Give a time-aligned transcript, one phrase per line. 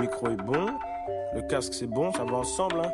[0.00, 0.78] micro est bon,
[1.34, 2.80] le casque c'est bon, ça va ensemble.
[2.80, 2.92] Hein.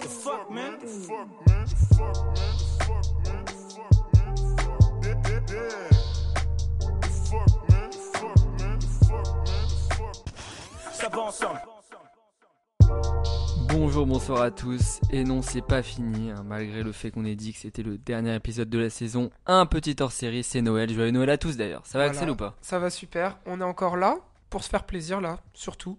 [0.00, 0.78] The fuck, man?
[0.80, 1.64] The fuck, man?
[1.64, 2.54] The fuck, man?
[2.56, 3.44] The fuck, man?
[3.44, 4.34] The fuck, man?
[4.34, 5.88] The fuck, yeah, yeah, yeah.
[7.00, 7.90] The fuck, man?
[7.90, 8.78] The fuck, man?
[8.78, 9.62] The fuck, man?
[9.68, 10.16] The fuck.
[10.92, 11.73] Ça va ensemble.
[13.76, 15.00] Bonjour, bonsoir à tous.
[15.10, 17.98] Et non, c'est pas fini, hein, malgré le fait qu'on ait dit que c'était le
[17.98, 19.30] dernier épisode de la saison.
[19.46, 20.92] Un petit hors-série, c'est Noël.
[20.92, 21.82] Joyeux Noël à tous d'ailleurs.
[21.84, 22.18] Ça va, Voilà.
[22.18, 22.54] Axel ou pas?
[22.60, 23.36] Ça va super.
[23.46, 24.18] On est encore là
[24.48, 25.98] pour se faire plaisir là, surtout.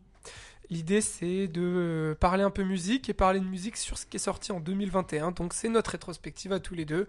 [0.70, 4.20] L'idée c'est de parler un peu musique et parler de musique sur ce qui est
[4.22, 5.32] sorti en 2021.
[5.32, 7.08] Donc c'est notre rétrospective à tous les deux.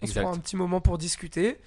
[0.00, 0.20] On Exact.
[0.20, 1.58] se prend un petit moment pour discuter.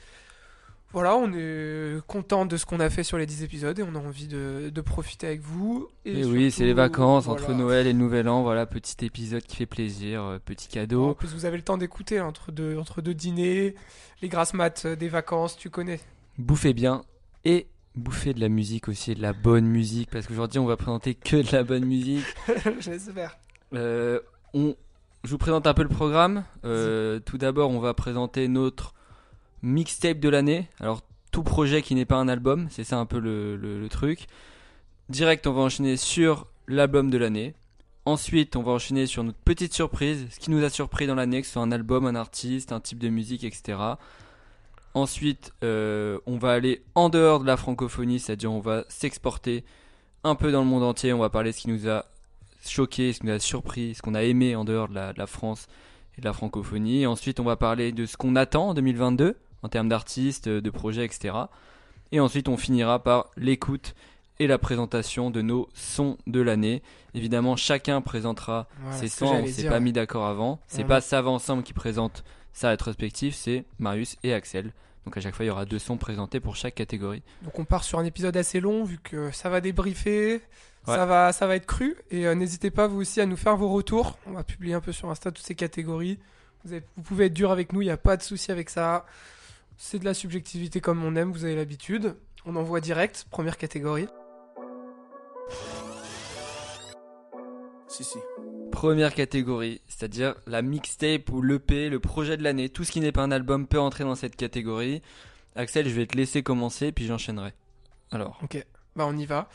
[0.94, 3.96] Voilà, on est content de ce qu'on a fait sur les 10 épisodes et on
[3.96, 5.88] a envie de, de profiter avec vous.
[6.04, 7.54] Et, oui, c'est les vacances entre.
[7.54, 8.44] Noël et le Nouvel An.
[8.44, 11.14] Voilà, petit épisode qui fait plaisir, euh, petit En cadeau.
[11.14, 13.76] plus, vous avez le temps d'écouter hein, entre deux, entre deux dîners,
[14.22, 16.00] les grasses maths euh, des vacances, tu connais.
[16.38, 17.04] Bouffez bien
[17.46, 20.10] et bouffez de la musique aussi, de la bonne musique.
[20.10, 22.26] Parce qu'aujourd'hui, on va présenter que de la bonne musique.
[22.80, 23.38] J'espère.
[23.74, 24.20] Euh,
[24.54, 24.76] on,
[25.24, 26.44] je vous présente un peu le programme.
[26.66, 28.94] Euh, tout d'abord, on va présenter notre
[29.62, 30.68] mixtape de l'année.
[30.80, 34.28] Alors, tout projet qui n'est pas un album, c'est ça un peu le, truc.
[35.10, 37.54] Direct, on va enchaîner sur l'album de l'année.
[38.06, 41.42] Ensuite, on va enchaîner sur notre petite surprise, ce qui nous a surpris dans l'année,
[41.42, 43.78] que ce soit un album, un artiste, un type de musique, etc.
[44.94, 49.64] Ensuite, euh, on va aller en dehors de la francophonie, c'est-à-dire on va s'exporter
[50.24, 51.14] un peu dans le monde entier.
[51.14, 52.06] On va parler de ce qui nous a
[52.66, 55.68] choqué, ce qui nous a surpris, ce qu'on a aimé en dehors de la, France
[56.18, 57.06] et de la francophonie.
[57.06, 61.06] Ensuite, on va parler de ce qu'on attend en 2022 en termes d'artistes, de projets,
[61.06, 61.36] etc.
[62.12, 63.96] Et ensuite, on finira par l'écoute
[64.40, 66.82] et la présentation de nos sons de l'année.
[67.14, 69.28] Évidemment, chacun présentera Voilà, ses sons.
[69.28, 70.60] On s'est pas mis d'accord avant.
[70.68, 70.88] C'est Voilà.
[70.96, 72.24] pas ça va ensemble qui présente
[72.54, 74.74] sa rétrospective, c'est Marius et Axel.
[75.06, 77.22] Donc à chaque fois, il y aura deux sons présentés pour chaque catégorie.
[77.44, 80.42] Donc on part sur un épisode assez long vu que ça va débriefer,
[80.88, 80.96] Ouais.
[80.96, 83.56] ça va ça va être cru et euh, n'hésitez pas vous aussi à nous faire
[83.56, 84.18] vos retours.
[84.26, 86.18] On va publier un peu sur Insta toutes ces catégories.
[86.66, 88.70] Vous, avez- vous pouvez être dur avec nous, il n'y a pas de souci avec
[88.72, 89.06] ça.
[89.84, 92.16] C'est de la subjectivité comme on aime, vous avez l'habitude.
[92.46, 94.06] On envoie direct, première catégorie.
[97.88, 98.20] Si, si.
[98.72, 102.70] Première catégorie, c'est-à-dire la mixtape ou l'EP, le projet de l'année.
[102.70, 105.02] Tout ce qui n'est pas un album peut entrer dans cette catégorie.
[105.56, 107.52] Axel, je vais te laisser commencer, puis j'enchaînerai.
[108.12, 108.64] Alors, Ok,
[108.96, 109.50] bah on y va.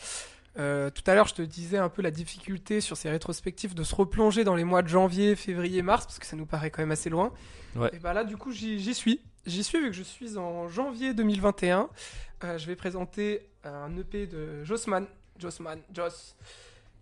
[0.59, 3.83] Euh, tout à l'heure, je te disais un peu la difficulté sur ces rétrospectives de
[3.85, 6.81] se replonger dans les mois de janvier, février, mars, parce que ça nous paraît quand
[6.83, 7.33] même assez loin.
[7.75, 7.91] Ouais.
[7.93, 9.21] Et bah là, du coup, j'y suis.
[9.45, 11.89] J'y suis vu que je suis en janvier 2021.
[12.45, 15.07] Euh, je vais présenter un EP de Jossman,
[15.39, 16.35] Jossman, Joss,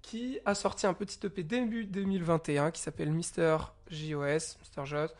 [0.02, 3.56] qui a sorti un petit EP début 2021 qui s'appelle Mister
[3.90, 5.10] JOS, Mister Joss,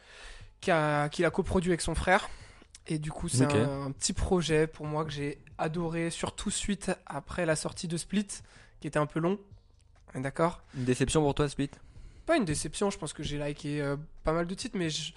[0.68, 2.28] a- qu'il a coproduit avec son frère.
[2.86, 6.90] Et du coup, c'est un, un petit projet pour moi que j'ai adoré, surtout suite
[7.06, 8.26] après la sortie de Split,
[8.80, 9.38] qui était un peu long.
[10.14, 10.62] D'accord?
[10.76, 11.70] Une déception pour toi, Split?
[12.26, 15.12] Pas une déception, je pense que j'ai liké euh, pas mal de titres, mais je-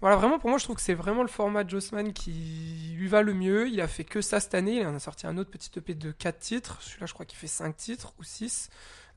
[0.00, 3.08] voilà, vraiment pour moi, je trouve que c'est vraiment le format de Jossman qui lui
[3.08, 3.68] va le mieux.
[3.68, 5.94] Il a fait que ça cette année, il en a sorti un autre petit EP
[5.94, 6.78] de 4 titres.
[6.82, 8.68] Celui-là, je crois qu'il fait 5 titres ou 6.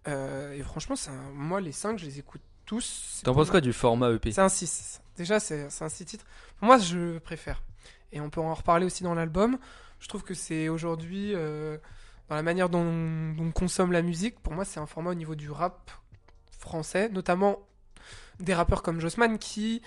[0.07, 3.21] et franchement, un- moi, les 5, je les écoute tous.
[3.23, 5.01] T'en penses quoi du format EP C'est un 6.
[5.17, 6.25] Déjà, c'est un 6 titres.
[6.61, 7.61] Moi, je préfère.
[8.13, 9.57] Et on peut en reparler aussi dans l'album.
[9.99, 11.77] Je trouve que c'est aujourd'hui, euh,
[12.29, 15.35] dans la manière dont, on consomme la musique, pour moi, c'est un format au niveau
[15.35, 15.91] du rap
[16.59, 17.59] français, notamment
[18.39, 19.81] des rappeurs comme Jossman qui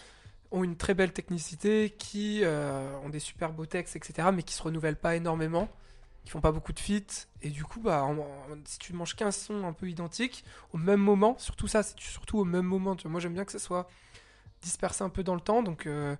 [0.50, 4.54] ont une très belle technicité, qui euh, ont des super beaux textes, etc., mais qui
[4.54, 5.68] se renouvellent pas énormément,
[6.24, 7.26] qui font pas beaucoup de feats.
[7.42, 8.06] Et du coup, bah,
[8.64, 12.38] si tu manges 15 sons un peu identiques, au même moment, surtout ça, c'est surtout
[12.38, 12.96] au même moment.
[13.04, 13.88] Moi, j'aime bien que ça soit
[14.62, 16.16] dispersé un peu dans le temps, donc euh,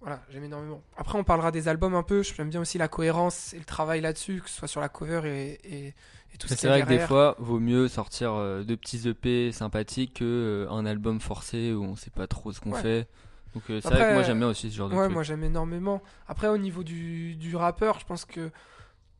[0.00, 0.82] voilà, j'aime énormément.
[0.96, 2.22] Après, on parlera des albums un peu.
[2.22, 5.22] J'aime bien aussi la cohérence et le travail là-dessus, que ce soit sur la cover
[5.26, 5.94] et, et,
[6.34, 8.76] et tout ce qui C'est est vrai que des fois, vaut mieux sortir euh, deux
[8.76, 12.82] petits EP sympathiques que euh, album forcé où on sait pas trop ce qu'on Ouais.
[12.82, 13.08] fait.
[13.54, 15.12] Donc euh, c'est Après, vrai que moi j'aime bien aussi ce genre de Ouais, truc.
[15.14, 16.02] moi j'aime énormément.
[16.28, 18.50] Après, au niveau du, du rappeur, je pense que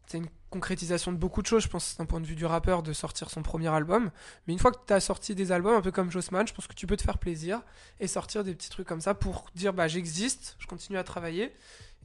[0.07, 2.83] c'est une concrétisation de beaucoup de choses, je pense, d'un point de vue du rappeur,
[2.83, 4.11] de sortir son premier album.
[4.47, 6.67] Mais une fois que tu as sorti des albums, un peu comme Jossman, je pense
[6.67, 7.63] que tu peux te faire plaisir
[8.01, 11.55] et sortir des petits trucs comme ça pour dire bah j'existe, je continue à travailler.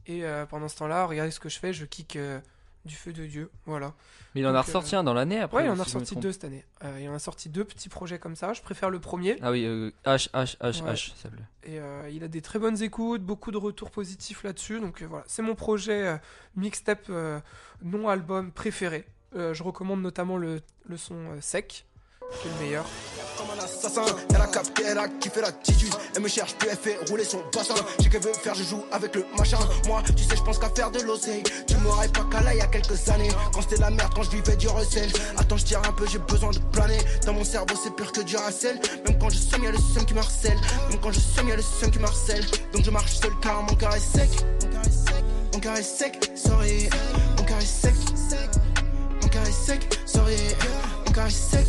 [0.06, 2.40] Et euh, pendant ce temps-là, regardez ce que je fais, je kick euh,
[2.84, 3.50] du feu de Dieu.
[3.66, 3.94] Voilà.
[4.34, 5.58] Mais il en a ressorti euh, un dans l'année après.
[5.58, 6.64] Ouais, il en si a me ressorti deux cette année.
[6.84, 8.52] Euh, il en a sorti deux petits projets comme ça.
[8.52, 9.36] Je préfère le premier.
[9.42, 10.92] Ah oui, euh, H, H, H, Ouais.
[10.92, 11.28] H, ça.
[11.62, 14.80] Et euh, il a des très bonnes écoutes, beaucoup de retours positifs là-dessus.
[14.80, 16.20] Donc voilà, c'est mon projet
[16.56, 17.40] mixtape euh,
[17.82, 19.06] non album préféré.
[19.34, 21.86] Je recommande notamment le, le son sec,
[22.40, 22.84] qui est le meilleur.
[23.36, 24.04] comme un assassin.
[24.30, 25.94] Elle a capté, elle a kiffé l'attitude.
[26.14, 27.74] Elle me cherche plus, elle fait rouler son bassin.
[28.00, 29.58] J'ai qu'elle veut faire, je joue avec le machin.
[29.86, 31.42] Moi, tu sais, je pense qu'à faire de l'oseille.
[31.66, 33.30] Tu m'aurais pas là il y a quelques années.
[33.52, 35.10] Quand c'était la merde, quand je vivais du recel.
[35.36, 36.98] Attends, je tire un peu, j'ai besoin de planer.
[37.26, 38.80] Dans mon cerveau, c'est pur que du racel.
[39.06, 40.58] Même quand je somme, y'a le seum qui me harcèle.
[40.90, 42.44] Même quand je somme, y'a le seum qui me harcèle.
[42.72, 44.30] Donc je marche seul car mon cœur est sec.
[45.52, 46.88] Mon cœur est sec, sorry.
[47.38, 47.94] Mon cœur est sec,
[49.22, 50.36] mon cœur est sec, sorry.
[51.06, 51.66] Mon cœur est sec,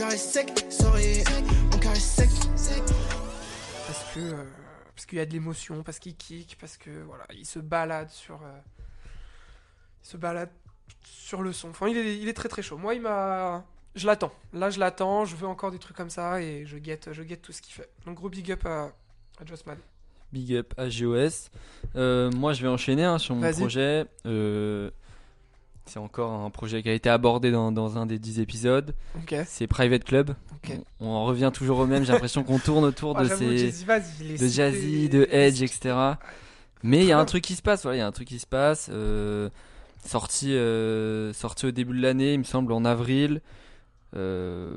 [0.00, 1.24] mon cœur est sec, sec, sorry.
[1.70, 2.82] Mon cœur est sec, sec.
[3.86, 4.44] parce que euh,
[4.94, 8.08] parce qu'il y a de l'émotion, parce qu'il kick, parce que voilà, il se balade
[8.08, 8.60] sur euh,
[10.02, 10.48] il se balade
[11.04, 11.68] sur le son.
[11.68, 12.78] Enfin, il est, il est très très chaud.
[12.78, 13.62] Moi, il m'a
[13.94, 14.32] je l'attends.
[14.54, 17.42] Là, je l'attends, je veux encore des trucs comme ça et je guette je guette
[17.42, 17.90] tout ce qu'il fait.
[18.06, 18.92] Donc gros big up à,
[19.38, 19.76] à Jossman.
[20.32, 21.50] Big up à GOS.
[21.96, 24.06] Euh, moi, je vais enchaîner hein, sur mon projet.
[24.24, 24.90] Euh,
[25.90, 28.94] c'est encore un projet qui a été abordé dans, dans un des 10 épisodes.
[29.46, 30.34] C'est Private Club.
[31.00, 32.04] On, on en revient toujours au même.
[32.04, 35.96] J'ai l'impression qu'on tourne autour Ah, de ces Jazzy de Jazzy, de Edge, etc.
[36.84, 37.82] Mais il y a un truc qui se passe.
[37.82, 38.88] Voilà, il y a un truc qui se passe.
[38.92, 39.50] Euh,
[40.06, 43.40] sorti, euh, sorti au début de l'année, il me semble en avril.
[44.14, 44.72] Euh,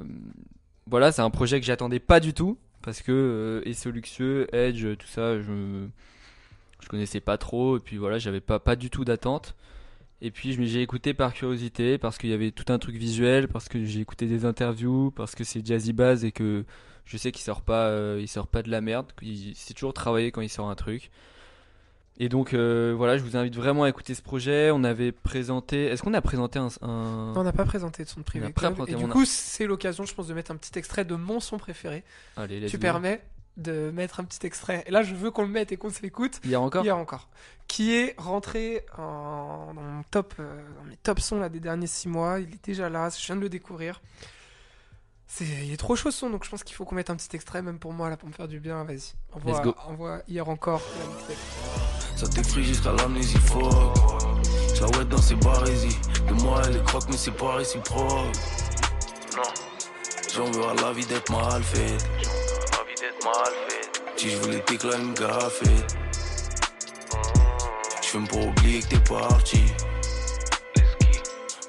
[0.89, 5.07] voilà, c'est un projet que j'attendais pas du tout parce que Esso Luxueux, Edge, tout
[5.07, 5.85] ça, je
[6.81, 9.55] je connaissais pas trop et puis voilà, j'avais pas pas du tout d'attente.
[10.25, 13.67] Et puis j'ai écouté par curiosité parce qu'il y avait tout un truc visuel, parce
[13.67, 16.63] que j'ai écouté des interviews, parce que c'est Jazzy Bass et que
[17.05, 19.07] je sais qu'il sort pas, euh, il sort pas de la merde.
[19.21, 21.11] Il c'est toujours travaillé quand il sort un truc.
[22.19, 24.71] Et donc euh, voilà, je vous invite vraiment à écouter ce projet.
[24.71, 28.09] On avait présenté, est-ce qu'on a présenté un, un- Non, on n'a pas présenté de
[28.09, 28.45] son privé.
[28.45, 28.73] On n'a pas club.
[28.75, 31.15] présenté, Et du a- coup, c'est l'occasion, je pense, de mettre un petit extrait de
[31.15, 32.03] mon son préféré.
[32.37, 33.21] Allez, tu permets
[33.57, 34.83] de mettre un petit extrait.
[34.87, 36.39] Et là, je veux qu'on le mette et qu'on se l'écoute.
[36.43, 36.83] Hier encore.
[36.83, 37.29] Hier encore.
[37.67, 41.87] Qui est rentré en, dans mon top, euh, dans mes top sons là, des derniers
[41.87, 42.39] six mois.
[42.39, 44.01] Il est déjà là, je viens de le découvrir.
[45.27, 47.35] C'est, il est trop chaud son, donc je pense qu'il faut qu'on mette un petit
[47.35, 48.83] extrait, même pour moi, là, pour me faire du bien.
[48.83, 49.75] Vas-y, envoie, Let's go.
[49.87, 51.37] envoie hier encore la mixtape.
[52.15, 53.97] Ça t'effraie jusqu'à l'amnésie fuck
[54.75, 55.97] Ça ouais dans ses barésies
[56.27, 58.35] De moi elle est croque mais c'est pas réciproque
[59.35, 59.43] Non
[60.35, 61.97] J'en veux à la vie d'être mal fait
[64.17, 65.63] Si je voulais t'éclater une gaffe
[68.01, 69.63] Je fume pour oublier que t'es parti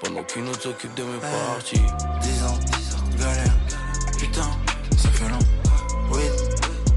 [0.03, 1.81] Pendant qu'une autre s'occupe de mes parties
[2.23, 3.55] 10 ans, 10 ans, galère.
[4.19, 4.51] Putain,
[4.97, 5.39] ça fait long.
[6.11, 6.23] Oui,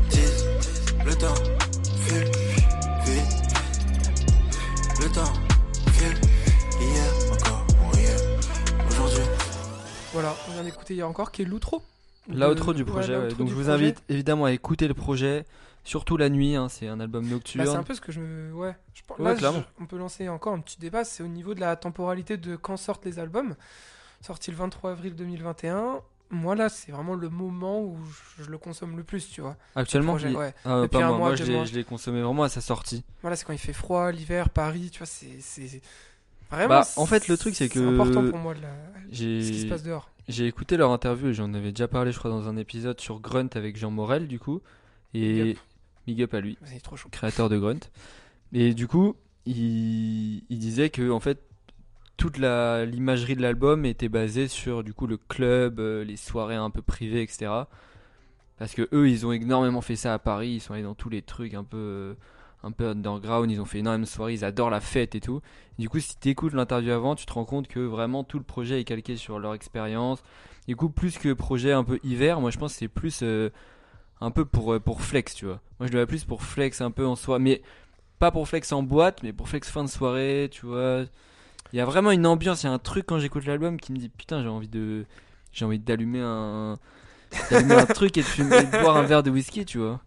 [0.09, 0.45] 10,
[1.05, 1.35] le temps
[2.07, 2.31] file,
[3.05, 3.33] vite.
[4.99, 5.33] Le temps
[5.93, 6.19] file,
[6.81, 8.17] hier encore, hier,
[8.89, 9.23] aujourd'hui.
[10.13, 11.83] Voilà, on vient d'écouter hier encore, qui est l'outro.
[12.29, 13.15] L'outro De- du projet.
[13.17, 13.27] ouais.
[13.29, 13.71] Donc je vous projet.
[13.71, 15.45] invite évidemment à écouter le projet,
[15.83, 16.55] surtout la nuit.
[16.55, 17.65] hein, c'est un album Bah, nocturne.
[17.65, 18.53] c'est un peu ce que je me.
[18.53, 18.75] Ouais.
[18.93, 19.17] Je pense...
[19.19, 21.03] Ouais, Là, je- on peut lancer encore un petit débat.
[21.03, 23.55] C'est au niveau de la temporalité de quand sortent les albums.
[24.21, 26.01] Sorti le 23 avril 2021.
[26.29, 27.97] Moi, là, c'est vraiment le moment où
[28.37, 29.55] je, le consomme le plus, tu vois.
[29.75, 30.53] Actuellement, Projet, il- ouais.
[30.65, 31.17] Ah, Depuis pas un moi.
[31.19, 31.35] mois, Moi,
[31.65, 33.05] je l'ai- consommé vraiment à sa sortie.
[33.21, 35.39] Voilà, c'est quand il fait froid, l'hiver, Paris, tu vois, c'est.
[35.39, 35.81] c'est-
[36.51, 36.67] Vraiment.
[36.69, 39.17] Bah, en fait, le truc, c'est que- important pour moi, la- ce
[39.51, 40.09] qui se passe dehors.
[40.27, 43.19] J'ai écouté leur interview et j'en avais déjà parlé, je crois, dans un épisode sur
[43.21, 44.61] Grunt avec Jean Morel, du coup.
[45.13, 45.57] Et Big up.
[46.05, 47.07] big up à lui, trop chaud.
[47.09, 47.79] créateur de Grunt.
[48.53, 49.15] Et du coup,
[49.45, 51.39] il, il disait que, en fait,
[52.17, 56.55] toute la- l'imagerie de l'album était basée sur, du coup, le club, euh, les soirées
[56.55, 57.51] un peu privées, etc.
[58.57, 61.09] Parce que eux, ils ont énormément fait ça à Paris, ils sont allés dans tous
[61.09, 62.13] les trucs un peu, euh,
[62.67, 65.41] un peu underground, ils ont fait énormément de soirées, ils adorent la fête et tout.
[65.79, 68.43] Du coup, si tu écoutes l'interview avant, tu te rends compte que vraiment tout le
[68.43, 70.21] projet est calqué sur leur expérience.
[70.67, 73.49] Du coup, plus que projet un peu hiver, moi je pense que c'est plus euh,
[74.21, 75.61] un peu pour, euh, pour flex, tu vois.
[75.79, 77.61] Moi je le vois plus pour flex un peu en soi, mais
[78.19, 81.03] pas pour flex en boîte, mais pour flex fin de soirée, tu vois.
[81.73, 83.91] Il y a vraiment une ambiance, il y a un truc quand j'écoute l'album qui
[83.93, 85.05] me dit putain, j'ai envie de
[85.53, 86.77] j'ai envie d'allumer un
[87.49, 90.01] d'allumer un truc et de, fumer- et de boire un verre de whisky, tu vois.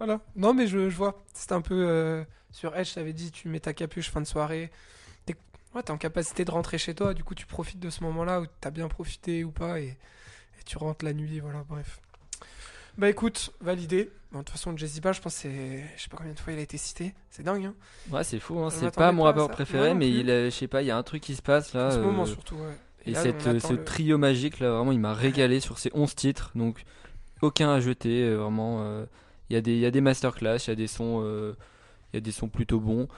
[0.00, 0.20] Voilà.
[0.34, 1.22] Non, mais je, je vois.
[1.34, 1.86] C'est un peu.
[1.88, 4.70] euh, sur Edge, t'avais dit, tu mets ta capuche fin de soirée.
[5.26, 5.36] T'es
[5.74, 7.14] ouais, t'es en capacité de rentrer chez toi.
[7.14, 9.78] Du coup, tu profites de ce moment-là où t'as bien profité ou pas.
[9.78, 11.38] Et, et tu rentres la nuit.
[11.40, 12.00] Voilà, bref.
[12.98, 14.10] Bah écoute, validé.
[14.32, 15.84] Bon, de toute façon, Bass, je pense c'est.
[15.96, 17.14] Je sais pas combien de fois il a été cité.
[17.30, 17.74] C'est dingue, hein.
[18.10, 18.70] Ouais, c'est fou, hein.
[18.70, 19.48] C'est pas mon ça.
[19.48, 21.72] préféré, mais il a- je sais pas, il y a un truc qui se passe
[21.72, 21.88] là.
[21.88, 22.76] En ce moment, euh, surtout, ouais.
[23.06, 25.90] Et, là, cette, euh, ce le- trio magique là, vraiment, il m'a régalé sur ces
[25.94, 26.50] 11 titres.
[26.54, 26.84] Donc,
[27.42, 28.82] aucun à jeter, euh, vraiment.
[28.82, 29.04] euh,
[29.50, 31.54] Il y, a des- il y a des masterclass, il y a des sons, euh,
[32.12, 33.08] il y a des sons plutôt bons.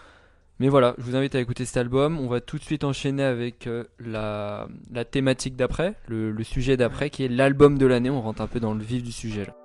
[0.59, 2.19] Mais voilà, je vous invite à écouter cet album.
[2.21, 6.77] On va tout de suite enchaîner avec euh, la, la thématique d'après, le, le sujet
[6.77, 8.11] d'après, qui est l'album de l'année.
[8.11, 9.57] On rentre un peu dans le vif du sujet là.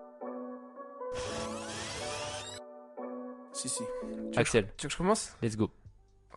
[3.53, 3.83] Si, si.
[4.33, 5.35] Tu Axel, Tu veux que je commence?
[5.41, 5.71] Let's go.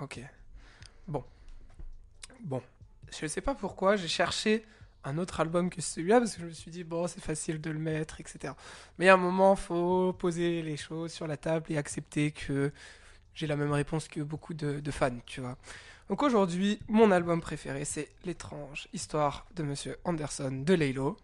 [0.00, 0.20] Ok.
[1.06, 1.24] Bon.
[2.40, 2.62] Bon.
[3.20, 4.64] Je sais pas pourquoi, j'ai cherché
[5.04, 7.70] un autre album que celui-là parce que je me suis dit bon c'est facile de
[7.70, 8.54] le mettre etc.
[8.98, 12.72] Mais à un moment faut poser les choses sur la table et accepter que
[13.34, 15.56] j'ai la même réponse que beaucoup de, fans tu vois.
[16.08, 21.16] Donc aujourd'hui mon album préféré c'est l'étrange histoire de Monsieur Anderson de Laylo.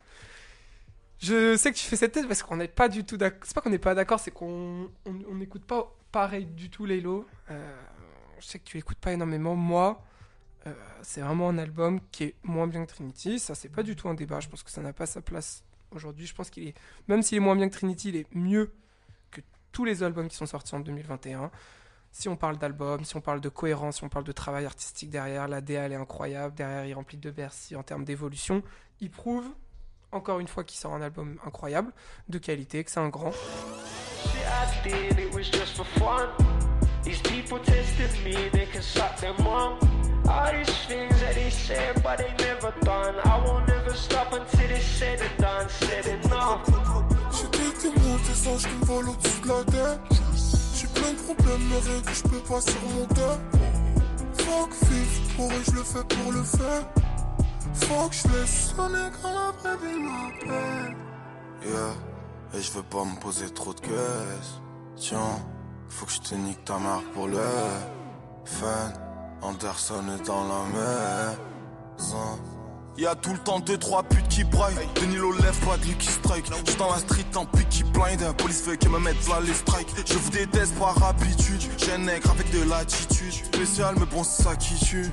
[1.18, 3.40] Je sais que tu fais cette tête parce qu'on n'est pas du tout d'accord.
[3.44, 6.84] C'est pas qu'on n'est pas d'accord, c'est qu'on on on n'écoute pas pareil du tout
[6.84, 7.26] Laylo.
[7.50, 7.76] Euh,
[8.38, 9.54] je sais que tu écoutes pas énormément.
[9.54, 10.02] Moi,
[10.66, 13.38] euh, c'est vraiment un album qui est moins bien que Trinity.
[13.38, 14.40] Ça, c'est pas du tout un débat.
[14.40, 16.26] Je pense que ça n'a pas sa place aujourd'hui.
[16.26, 16.74] Je pense qu'il est,
[17.08, 18.72] même s'il est moins bien que Trinity, il est mieux
[19.30, 19.40] que
[19.72, 21.50] tous les albums qui sont sortis en 2021.
[22.10, 25.10] Si on parle d'album, si on parle de cohérence, si on parle de travail artistique
[25.10, 26.54] derrière, la DA elle est incroyable.
[26.54, 28.62] Derrière, il remplit de Bercy en termes d'évolution.
[29.00, 29.46] Il prouve
[30.12, 31.92] encore une fois qu'il sort un album incroyable,
[32.28, 33.32] de qualité, que c'est un grand.
[37.06, 37.10] It.
[37.10, 39.82] These people tested me, they can suck them up.
[40.28, 43.14] All these things that they said, but they never done.
[43.24, 46.66] I won't ever stop until it's said and done, said enough.
[47.30, 47.46] J'ai
[47.90, 50.00] démons, des anges qui me volent au-dessus de la tête.
[50.74, 53.36] J'ai plein de problèmes, mais rien que je peux pas surmonter.
[54.34, 56.82] Fuck vivre, pour eux je le fais pour le faire?
[57.74, 60.96] Fuck, je laisse sonner quand la vraie vie m'appelle.
[61.64, 61.94] Yeah,
[62.54, 64.60] et je veux pas me poser trop de questions.
[64.96, 65.38] Tiens,
[65.88, 67.38] faut que je te nique ta marque pour le
[68.44, 68.92] fun.
[69.42, 70.64] Anderson est dans la
[71.98, 72.38] maison.
[72.98, 74.74] Y'a tout le temps deux trois putes qui braillent.
[74.94, 76.46] Denilo lève pas de qui strike.
[76.46, 78.22] J'suis dans la street en qui blind.
[78.38, 79.88] Police veut qui me mette là les strikes.
[80.06, 81.60] Je vous déteste par habitude.
[81.76, 83.32] J'ai un nègre avec de l'attitude.
[83.32, 85.10] Spécial mais bon c'est ça qui tue.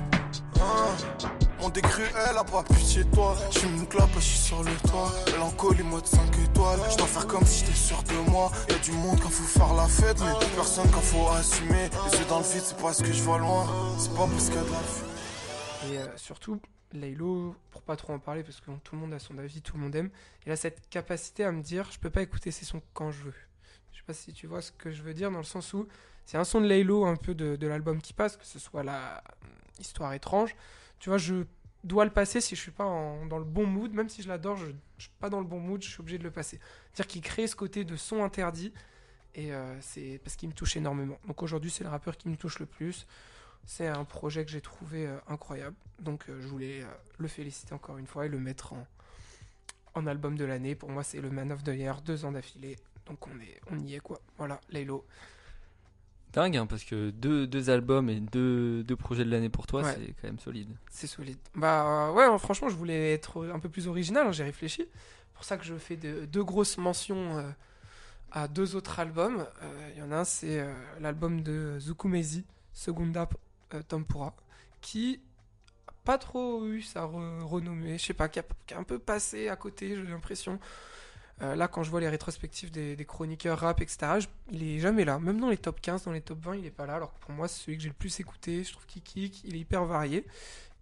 [0.60, 1.28] Hein?
[1.64, 3.34] Mon décru elle a pas pitié de toi.
[3.50, 5.10] J'fume une clope je suis sur le toit.
[5.32, 6.78] Mélancolie mode 5 étoiles.
[6.90, 8.52] Je dois faire comme si j'étais sûr de moi.
[8.68, 11.88] Y'a du monde quand faut faire la fête Mais personne quand faut assumer.
[12.04, 13.66] Les yeux dans le vide c'est parce que je vois loin.
[13.98, 16.60] C'est pas parce qu'il y a de Et euh, surtout,
[16.92, 19.78] Laylo, pour pas trop en parler, parce que tout le monde a son avis, tout
[19.78, 20.10] le monde aime,
[20.44, 23.22] il a cette capacité à me dire je peux pas écouter ces sons quand je
[23.22, 23.34] veux.
[23.90, 25.88] Je sais pas si tu vois ce que je veux dire, dans le sens où
[26.26, 28.82] c'est un son de Laylo un peu de, de l'album qui passe, que ce soit
[28.82, 29.48] la euh,
[29.80, 30.54] histoire étrange.
[31.04, 31.44] Tu vois, je
[31.82, 32.84] dois le passer si je suis pas
[33.28, 35.60] dans le bon mood, même si je l'adore, je, je suis pas dans le bon
[35.60, 36.58] mood, je suis obligé de le passer.
[36.86, 38.72] C'est-à-dire qu'il crée ce côté de son interdit,
[39.34, 41.18] et euh, c'est parce qu'il me touche énormément.
[41.26, 43.06] Donc aujourd'hui, c'est le rappeur qui me touche le plus.
[43.66, 45.76] C'est un projet que j'ai trouvé euh, incroyable.
[45.98, 46.82] Donc euh, je voulais
[47.18, 48.86] le féliciter encore une fois et le mettre en,
[49.92, 50.74] en album de l'année.
[50.74, 52.76] Pour moi, c'est le Man of the Year, deux ans d'affilée.
[53.04, 54.22] Donc on, est, on y est quoi.
[54.38, 55.04] Voilà, Laylo.
[56.34, 59.82] Dingue, hein, parce que deux, deux albums et deux, deux projets de l'année pour toi,
[59.82, 59.94] Ouais.
[59.94, 60.68] c'est quand même solide.
[60.90, 61.38] C'est solide.
[61.54, 64.86] Bah euh, ouais, hein, franchement, je voulais être un peu plus original, hein, j'ai réfléchi.
[65.34, 67.48] Pour ça que je fais de- deux grosses mentions euh,
[68.32, 69.46] à deux autres albums.
[69.62, 73.28] Euh, Il y en a un, c'est euh, l'album de Zukumezi, Segunda
[73.88, 74.34] Tempura,
[74.80, 75.20] qui
[75.86, 78.82] a pas trop eu sa re- renommée, je sais pas, qui a, qui a un
[78.84, 80.58] peu passé à côté, j'ai l'impression.
[81.42, 84.78] Euh, là, quand je vois les rétrospectives des, des chroniqueurs rap, etc., je- il est
[84.78, 85.18] jamais là.
[85.18, 86.94] Même dans les top 15, dans les top 20, il est pas là.
[86.94, 88.62] Alors que pour moi, c'est celui que j'ai le plus écouté.
[88.62, 90.24] Je trouve qu'il kick, il est hyper varié.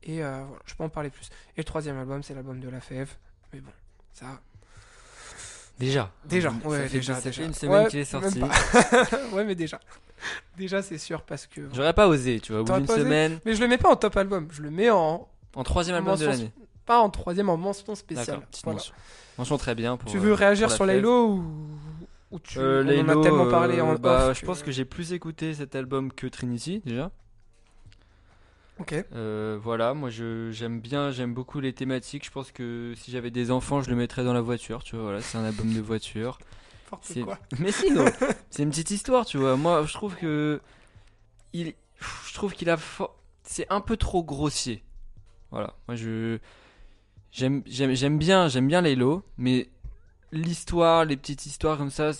[0.03, 1.29] Et euh, voilà, je peux en parler plus.
[1.57, 3.15] Et le troisième album, c'est l'album de La Fève.
[3.53, 3.71] Mais bon,
[4.13, 4.41] ça.
[5.79, 6.11] Déjà.
[6.27, 7.15] Déjà, Ça ouais, fait- déjà.
[7.15, 7.43] Ça fait déjà.
[7.45, 8.43] une semaine Ouais, qu'il est sorti.
[9.33, 9.81] ouais, mais déjà.
[10.57, 11.69] Déjà, c'est sûr, parce que.
[11.73, 13.97] J'aurais pas osé, tu vois, au bout d'une semaine, Mais je le mets pas en
[13.97, 14.49] top album.
[14.53, 15.27] Je le mets en.
[15.55, 16.53] en troisième album de mention- l'année.
[16.85, 18.27] Pas en troisième, en mention spéciale.
[18.27, 18.77] D'accord, petite Voilà.
[18.79, 18.95] mention.
[19.39, 19.97] Mention très bien.
[19.97, 21.03] Pour, Tu euh, veux réagir pour la sur.
[21.03, 21.45] Laylo ou.
[22.31, 22.59] ou tu...
[22.59, 24.85] Euh, on en Laylo, a tellement parlé euh, en bah, off Je pense que j'ai
[24.85, 27.11] plus écouté cet album que Trinity, déjà.
[28.79, 28.95] Ok.
[29.15, 32.25] Euh, voilà, moi je j'aime bien, j'aime beaucoup les thématiques.
[32.25, 35.05] Je pense que si j'avais des enfants, je le mettrais dans la voiture, tu vois.
[35.05, 36.39] Voilà, c'est un album de voiture.
[37.25, 37.39] Quoi.
[37.59, 38.05] Mais si, gros,
[38.51, 39.57] c'est une petite histoire, tu vois.
[39.57, 40.61] Moi, je trouve que
[41.55, 41.75] il,
[42.27, 42.77] je trouve qu'il a,
[43.45, 44.83] c'est un peu trop grossier.
[45.51, 46.39] Voilà, moi je
[47.33, 47.63] j'aime
[48.19, 49.69] bien j'aime bien Laylo, mais
[50.33, 52.11] l'histoire, les petites histoires comme ça,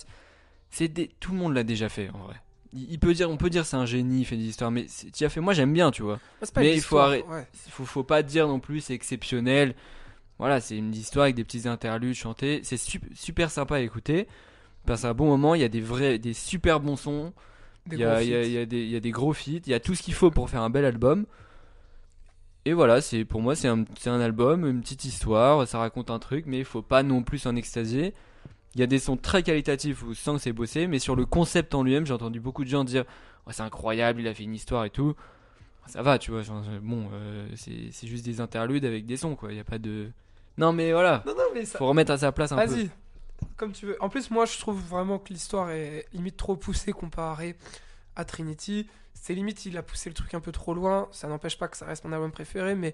[0.69, 1.09] c'est des...
[1.19, 2.35] tout le monde l'a déjà fait en vrai.
[2.73, 4.87] Il il peut dire, on peut dire c'est un génie, il fait des histoires, mais
[5.13, 5.39] tu as fait.
[5.41, 6.19] Moi j'aime bien, tu vois.
[6.53, 7.47] Pas Mais il faut arrêter- ouais.
[7.69, 9.75] Faut, faut pas dire non plus c'est exceptionnel.
[10.39, 12.61] Voilà, c'est une histoire avec des petits interludes chantés.
[12.63, 14.27] C'est sup- super sympa à écouter.
[14.85, 15.53] Passe un bon moment.
[15.55, 17.31] Il y a des vrais, des super bons sons.
[17.91, 18.47] Il y, a, gros il y a- feats.
[18.47, 19.61] il y a des, il y a des gros feats.
[19.65, 21.25] Il y a tout ce qu'il faut pour faire un bel album.
[22.65, 25.67] Et voilà, c'est pour moi c'est un, un album, une petite histoire.
[25.67, 28.13] Ça raconte un truc, mais il faut pas non plus s'en extasier.
[28.75, 31.25] Il y a des sons très qualitatifs où sans que c'est bossé, mais sur le
[31.25, 33.03] concept en lui-même, j'ai entendu beaucoup de gens dire
[33.45, 35.15] Ouais, c'est incroyable, il a fait une histoire et tout.
[35.87, 36.43] Ça va, tu vois.
[36.43, 39.51] genre, bon, euh, c'est juste des interludes avec des sons, quoi.
[39.51, 40.09] Il y a pas de.
[40.57, 41.23] Non, mais voilà.
[41.25, 41.77] Non, non, mais ça.
[41.77, 42.65] Faut remettre à sa place un peu.
[42.65, 42.89] Vas-y.
[43.57, 43.97] Comme tu veux.
[44.01, 47.57] En plus, moi, je trouve vraiment que l'histoire est limite trop poussée comparée
[48.15, 48.87] à Trinity.
[49.23, 51.07] C'est limite, il a poussé le truc un peu trop loin.
[51.13, 52.93] Ça n'empêche pas que ça reste mon album préféré, mais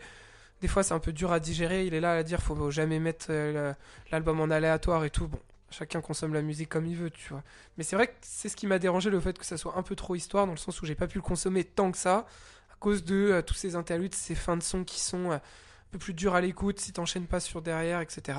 [0.62, 1.88] des fois c'est un peu dur à digérer.
[1.88, 3.74] Il est là à dire faut jamais mettre euh,
[4.12, 5.28] l'album en aléatoire et tout.
[5.28, 5.40] Bon,
[5.72, 7.42] chacun consomme la musique comme il veut, tu vois.
[7.80, 9.82] Mais c'est vrai que c'est ce qui m'a dérangé le fait que ça soit un
[9.82, 12.28] peu trop histoire dans le sens où j'ai pas pu le consommer tant que ça
[12.72, 15.90] à cause de euh, tous ces interludes, ces fins de son qui sont euh, un
[15.90, 18.38] peu plus durs à l'écoute si t'enchaînes pas sur derrière, etc.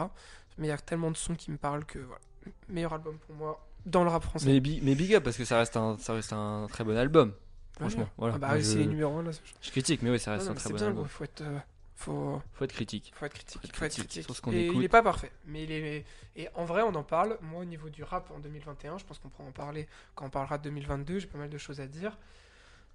[0.59, 2.21] Mais il y a tellement de sons qui me parlent que voilà,
[2.69, 4.47] meilleur album pour moi dans le rap français.
[4.47, 7.33] Mais, mais big up parce que ça reste un, ça reste un très bon album.
[7.81, 8.35] Franchement, voilà.
[8.37, 9.31] Ah bah oui, je, c'est les numéros 1 là.
[9.63, 11.07] je critique, mais oui, ça reste non, un très c'est bon bien, album.
[11.07, 11.59] Faut être, euh,
[11.97, 13.13] faut, Faut être critique.
[13.15, 13.61] faut être critique.
[13.61, 14.25] Faut être Faut être critique critique.
[14.25, 14.77] sur ce qu'on et écoute.
[14.79, 15.31] il est pas parfait.
[15.47, 16.05] Mais il est.
[16.37, 17.39] Et en vrai, on en parle.
[17.43, 20.31] Moi, au niveau du rap en 2021, je pense qu'on pourra en parler quand on
[20.31, 21.19] parlera de 2022.
[21.19, 22.17] J'ai pas mal de choses à dire.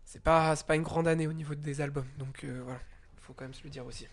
[0.06, 2.06] C'est pas, c'est pas une grande année au niveau des albums.
[2.18, 2.80] Donc euh, voilà,
[3.22, 4.08] faut quand même se le dire aussi.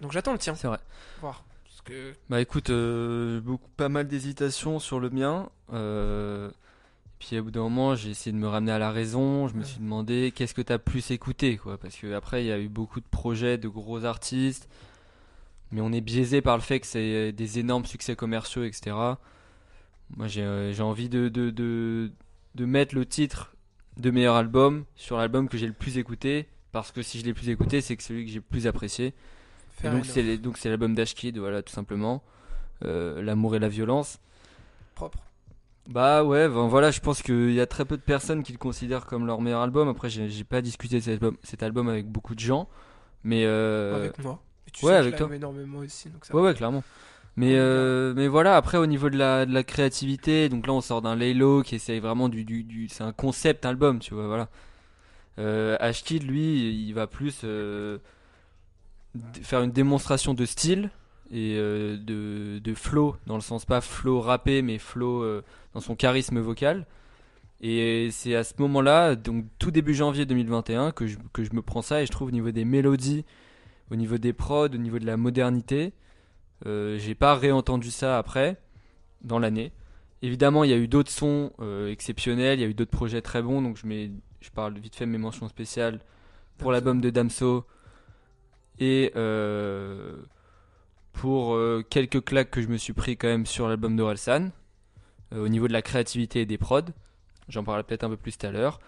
[0.00, 0.54] Donc j'attends le tien.
[0.54, 0.78] C'est vrai.
[1.20, 1.44] Voir.
[1.64, 2.12] Parce que.
[2.28, 5.48] Bah écoute, euh, beaucoup, pas mal d'hésitations sur le mien.
[5.72, 6.50] Euh,
[7.20, 9.46] puis au bout d'un moment, j'ai essayé de me ramener à la raison.
[9.46, 11.78] Je me suis demandé qu'est-ce que t'as plus écouté, quoi?
[11.78, 14.68] Parce que après, il y a eu beaucoup de projets de gros artistes,
[15.70, 18.96] mais on est biaisé par le fait que c'est des énormes succès commerciaux, etc.
[20.16, 22.10] Moi, j'ai euh, envie de, de, de,
[22.56, 23.54] de mettre le titre
[23.98, 26.48] de meilleur album sur l'album que j'ai le plus écouté.
[26.72, 28.66] Parce que si je l'ai le plus écouté, c'est que celui que j'ai le plus
[28.66, 29.12] apprécié.
[29.84, 32.22] Et donc c'est donc c'est l'album d'Ashkid, voilà tout simplement.
[32.84, 34.18] Euh, L'amour et la violence.
[34.94, 35.18] propre.
[35.90, 38.58] Bah ouais, ben voilà, je pense qu'il y a très peu de personnes qui le
[38.58, 39.88] considèrent comme leur meilleur album.
[39.88, 42.68] Après, j'ai pas discuté de cet album, cet album avec beaucoup de gens,
[43.24, 44.40] mais euh, Avec moi.
[44.68, 45.34] Et tu ouais, sais que avec je toi.
[45.34, 46.08] énormément aussi.
[46.10, 46.84] Donc ça ouais clairement.
[47.36, 50.80] Mais euh, mais voilà, après au niveau de la, de la créativité, donc là on
[50.80, 54.26] sort d'un Laylo qui essaye vraiment du, du, du c'est un concept album, tu vois,
[54.28, 54.48] voilà.
[55.38, 57.98] Euh, Ashkid lui, il va plus euh,
[59.42, 60.90] faire une démonstration de style
[61.30, 65.42] et euh, de, de flow dans le sens pas flow rappé mais flow euh,
[65.74, 66.86] dans son charisme vocal.
[67.62, 71.60] Et c'est à ce moment-là, donc tout début janvier 2021, que je, que je me
[71.60, 73.24] prends ça et je trouve au niveau des mélodies,
[73.90, 75.92] au niveau des prods, au niveau de la modernité,
[76.66, 78.56] euh, j'ai pas réentendu ça après,
[79.22, 79.72] dans l'année.
[80.22, 83.22] Évidemment, il y a eu d'autres sons euh, exceptionnels, il y a eu d'autres projets
[83.22, 84.10] très bons, donc je, mets,
[84.40, 86.00] je parle vite fait de mes mentions spéciales
[86.58, 87.66] pour l'album de Damso
[88.78, 89.12] et
[91.12, 94.50] pour euh, quelques claques que je me suis pris quand même sur l'album d'Orelsan,
[95.32, 96.82] euh, au niveau de la créativité et des prods.
[97.48, 98.80] J'en parlerai peut-être un peu plus tout à l'heure.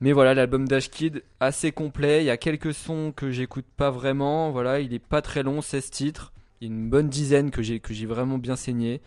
[0.00, 2.22] Mais voilà, l'album d'Ashkid, assez complet.
[2.22, 4.50] Il y a quelques sons que j'écoute pas vraiment.
[4.50, 6.32] Voilà, il est pas très long, 16 titres.
[6.60, 9.00] Il y a une bonne dizaine que j'ai que j'ai vraiment bien saigné.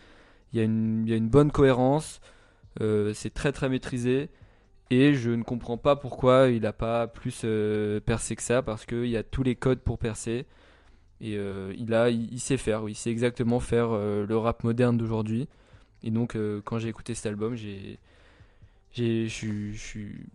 [0.52, 2.20] Il y a une, il y a une bonne cohérence.
[2.80, 4.30] Euh, c'est très très maîtrisé.
[4.90, 8.86] Et je ne comprends pas pourquoi il n'a pas plus euh, percé que ça, parce
[8.86, 10.46] qu'il y a tous les codes pour percer.
[11.20, 14.36] Et euh, il, a, il, il sait faire, oui, il sait exactement faire euh, le
[14.36, 15.48] rap moderne d'aujourd'hui.
[16.02, 17.98] Et donc, euh, quand j'ai écouté cet album, j'ai,
[18.92, 20.26] j'ai, je suis-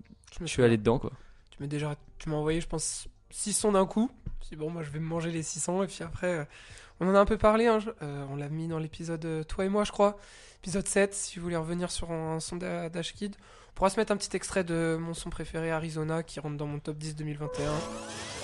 [0.64, 1.12] allé dedans, quoi.
[1.52, 4.10] Tu m'as déjà, tu m'as envoyé, je pense, 600 d'un coup.
[4.50, 5.84] Dis, bon, moi, je vais me manger les 600.
[5.84, 6.46] Et puis après, euh,
[7.00, 7.68] on en a un peu parlé.
[7.68, 7.90] hein, je-
[8.30, 10.18] on l'a mis dans l'épisode Toi et moi, je crois.
[10.64, 13.36] Épisode 7, si vous voulez revenir sur un, son d'A- d'Ashkid.
[13.72, 16.68] On pourra se mettre un petit extrait de mon son préféré, Arizona, qui rentre dans
[16.68, 17.72] mon top 10 2021.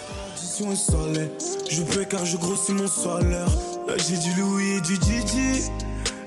[0.09, 1.29] L'addition est salée.
[1.69, 3.47] Je paie car je grossis mon salaire.
[3.87, 5.69] Là j'ai du Louis et du Didi.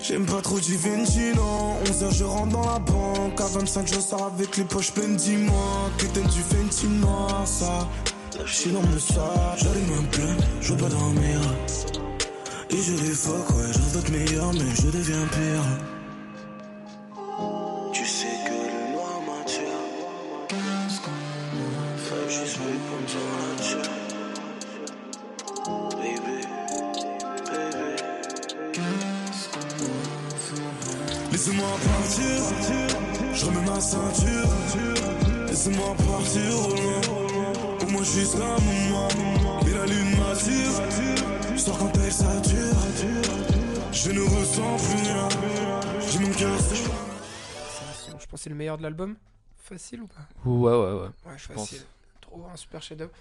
[0.02, 1.76] J'aime pas trop du Vinci, non.
[1.84, 3.40] 11h je rentre dans la banque.
[3.40, 5.90] À 25 je sors avec les poches pleines, dis-moi.
[5.98, 7.88] Que t'aimes du Fenty noir, ça.
[8.38, 9.24] Là je suis dans mon sac.
[9.56, 11.40] J'allume un plein, je veux pas dormir.
[12.70, 15.64] Et je les fuck, ouais, je veux être meilleur, mais je deviens pire.
[17.92, 18.39] Tu sais
[22.31, 23.83] La chat.
[25.97, 26.47] Baby,
[27.47, 27.90] baby.
[31.33, 32.38] Laissez-moi partir,
[33.35, 34.47] je remets ma ceinture.
[35.49, 37.01] Laissez-moi partir au loin.
[37.81, 38.03] Au moins
[38.38, 38.57] là,
[38.90, 39.09] moi.
[39.66, 40.75] Et la lune m'attire.
[41.53, 42.81] Je sors quand elle sature.
[43.90, 45.29] Je ne ressens plus rien.
[46.09, 46.57] J'ai mon cœur
[48.21, 49.16] je pense que c'est le meilleur de l'album.
[49.57, 50.29] Facile ou pas?
[50.45, 51.09] Ouais, ouais, ouais.
[51.27, 51.81] Ouais, Je facile.
[52.31, 53.12] Trop un super chef-d'œuvre.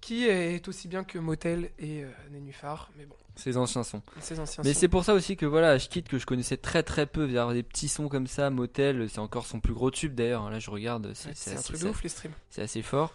[0.00, 2.90] Qui est aussi bien que Motel et euh, Nénuphar.
[2.98, 4.02] Mais bon, Ces anciens sons.
[4.20, 6.82] ces anciens Mais c'est pour ça aussi que voilà, je quitte que je connaissais très
[6.82, 10.14] très peu vers des petits sons comme ça, Motel, c'est encore son plus gros tube
[10.14, 10.50] d'ailleurs.
[10.50, 12.32] Là, je regarde, c'est Ouais, un assez, truc de ouf les streams.
[12.50, 13.12] c'est assez fort.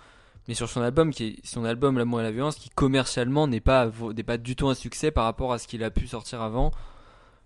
[0.48, 3.60] Mais sur son album, qui est son album L'amour et la violence, qui commercialement n'est
[3.62, 6.42] pas n'est pas du tout un succès par rapport à ce qu'il a pu sortir
[6.42, 6.72] avant.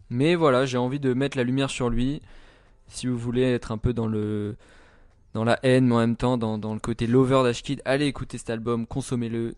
[0.09, 2.21] Mais voilà, j'ai envie de mettre la lumière sur lui.
[2.87, 4.55] Si vous voulez être un peu dans le
[5.35, 8.37] dans la haine, mais en même temps dans, dans le côté lover d'Ashkid, allez écouter
[8.37, 9.53] cet album, consommez-le,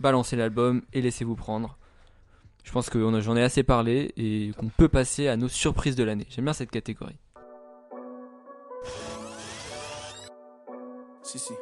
[0.00, 1.78] balancez l'album et laissez-vous prendre.
[2.64, 6.02] Je pense que j'en ai assez parlé et qu'on peut passer à nos surprises de
[6.02, 6.26] l'année.
[6.30, 7.16] J'aime bien cette catégorie.
[11.22, 11.52] Si, si.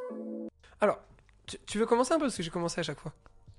[0.81, 0.99] Alors,
[1.47, 3.13] tu, tu veux commencer un peu parce que j'ai commencé à chaque fois.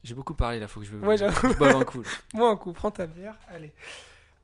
[0.04, 1.50] J'ai beaucoup parlé là, faut que je, Ouais, j'avoue.
[1.50, 2.02] je boive un coup.
[2.34, 3.36] Moi, un coup, prends ta bière.
[3.48, 3.72] Allez.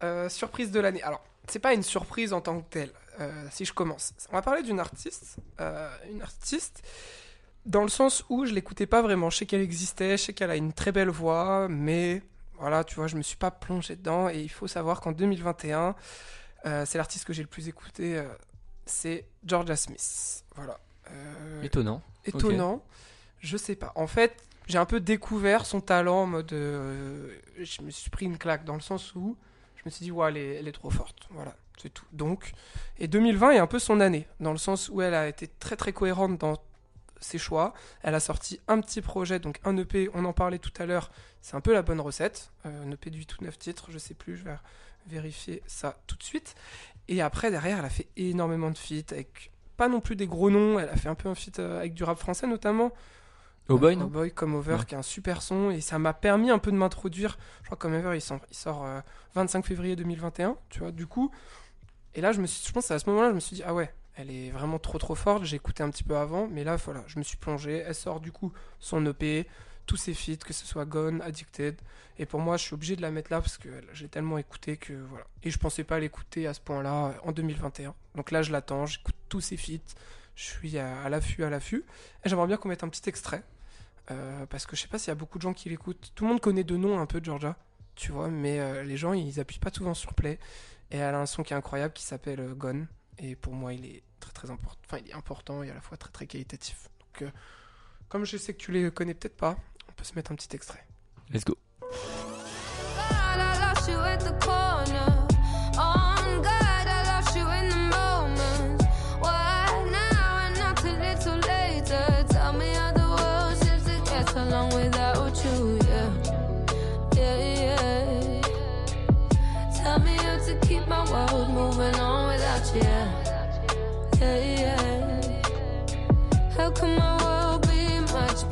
[0.04, 1.02] Euh, surprise de l'année.
[1.02, 2.92] Alors, c'est pas une surprise en tant que telle.
[3.20, 5.38] Euh, si je commence, on va parler d'une artiste.
[5.60, 6.84] euh, une artiste
[7.66, 9.30] dans le sens où je l'écoutais pas vraiment.
[9.30, 12.22] Je sais qu'elle existait, je sais qu'elle a une très belle voix, mais
[12.58, 14.30] voilà, tu vois, je me suis pas plongé dedans.
[14.30, 15.96] Et il faut savoir qu'en 2021,
[16.66, 18.18] euh, c'est l'artiste que j'ai le plus écouté.
[18.18, 18.28] euh,
[18.86, 20.44] c'est Georgia Smith.
[20.56, 20.80] Voilà.
[21.64, 22.02] Étonnant.
[22.26, 22.84] étonnant.
[23.40, 23.92] Je sais pas.
[23.96, 24.36] En fait,
[24.68, 26.50] j'ai un peu découvert son talent en mode.
[26.52, 29.36] je me suis pris une claque dans le sens où
[29.76, 31.28] je me suis dit, ouais, elle est, elle est trop forte.
[31.32, 32.06] Voilà, c'est tout.
[32.12, 32.52] Donc,
[32.98, 35.76] et 2020 est un peu son année, dans le sens où elle a été très
[35.76, 36.58] très cohérente dans
[37.22, 37.74] ses choix.
[38.02, 41.12] Elle a sorti un petit projet, donc un EP, on en parlait tout à l'heure.
[41.42, 42.52] C'est un peu la bonne recette.
[42.66, 44.56] Euh, un EP de 8 ou 9 titres, je sais plus, je vais
[45.08, 46.56] vérifier ça tout de suite.
[47.08, 50.50] Et après, derrière, elle a fait énormément de feats avec pas non plus des gros
[50.50, 50.78] noms.
[50.80, 52.92] Elle a fait un peu un feat euh, avec du rap français notamment.
[53.70, 54.86] Oh boy, Euh, Oh Boy comme Over, Ouais.
[54.86, 55.72] qui est un super son.
[55.72, 57.38] Et ça m'a permis un peu de m'introduire.
[57.62, 59.00] Je crois que Over, il sort, il sort euh,
[59.36, 60.56] 25 février 2021.
[60.70, 61.32] Tu vois, du coup.
[62.16, 63.74] Et là, je, me suis, je pense à ce moment-là, je me suis dit, ah
[63.74, 65.44] ouais, elle est vraiment trop trop forte.
[65.44, 66.48] J'ai écouté un petit peu avant.
[66.48, 67.84] Mais là, voilà, je me suis plongé.
[67.86, 69.48] Elle sort du coup son EP,
[69.86, 71.80] tous ses feats, que ce soit Gone, Addicted.
[72.18, 74.78] Et pour moi, je suis obligé de la mettre là parce que j'ai tellement écouté
[74.78, 75.26] que voilà.
[75.44, 77.94] Et je pensais pas l'écouter à ce point-là euh, en 2021.
[78.16, 79.96] Donc là, je l'attends, j'écoute tous ses feats.
[80.36, 81.86] Je suis à, à l'affût, à l'affût.
[82.26, 83.44] Et j'aimerais bien qu'on mette un petit extrait.
[84.12, 86.12] Euh, parce que je sais pas s'il y a beaucoup de gens qui l'écoutent.
[86.16, 87.56] Tout le monde connaît de nom un peu Georgia,
[87.96, 90.40] tu vois, mais euh, les gens ils appuient pas souvent sur play.
[90.92, 92.88] Et elle a un son qui est incroyable qui s'appelle euh, Gone.
[93.18, 94.80] Et pour moi, il est très très important.
[94.86, 96.90] Enfin, il est important et à la fois très très qualitatif.
[97.00, 97.32] Donc, euh,
[98.08, 100.56] comme je sais que tu les connais peut-être pas, on peut se mettre un petit
[100.56, 100.86] extrait.
[101.32, 101.58] Let's go.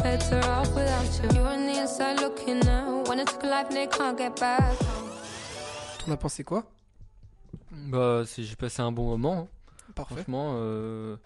[0.07, 1.29] Better off without you?
[1.35, 3.07] You're on the inside looking out.
[3.07, 4.77] When I took a life and they can't get back.
[5.99, 6.63] T'en as pensé quoi?
[7.71, 9.37] Bah, j'ai passé un bon moment.
[9.41, 9.47] hein.
[9.95, 10.15] Parfait.
[10.15, 11.17] Franchement, euh,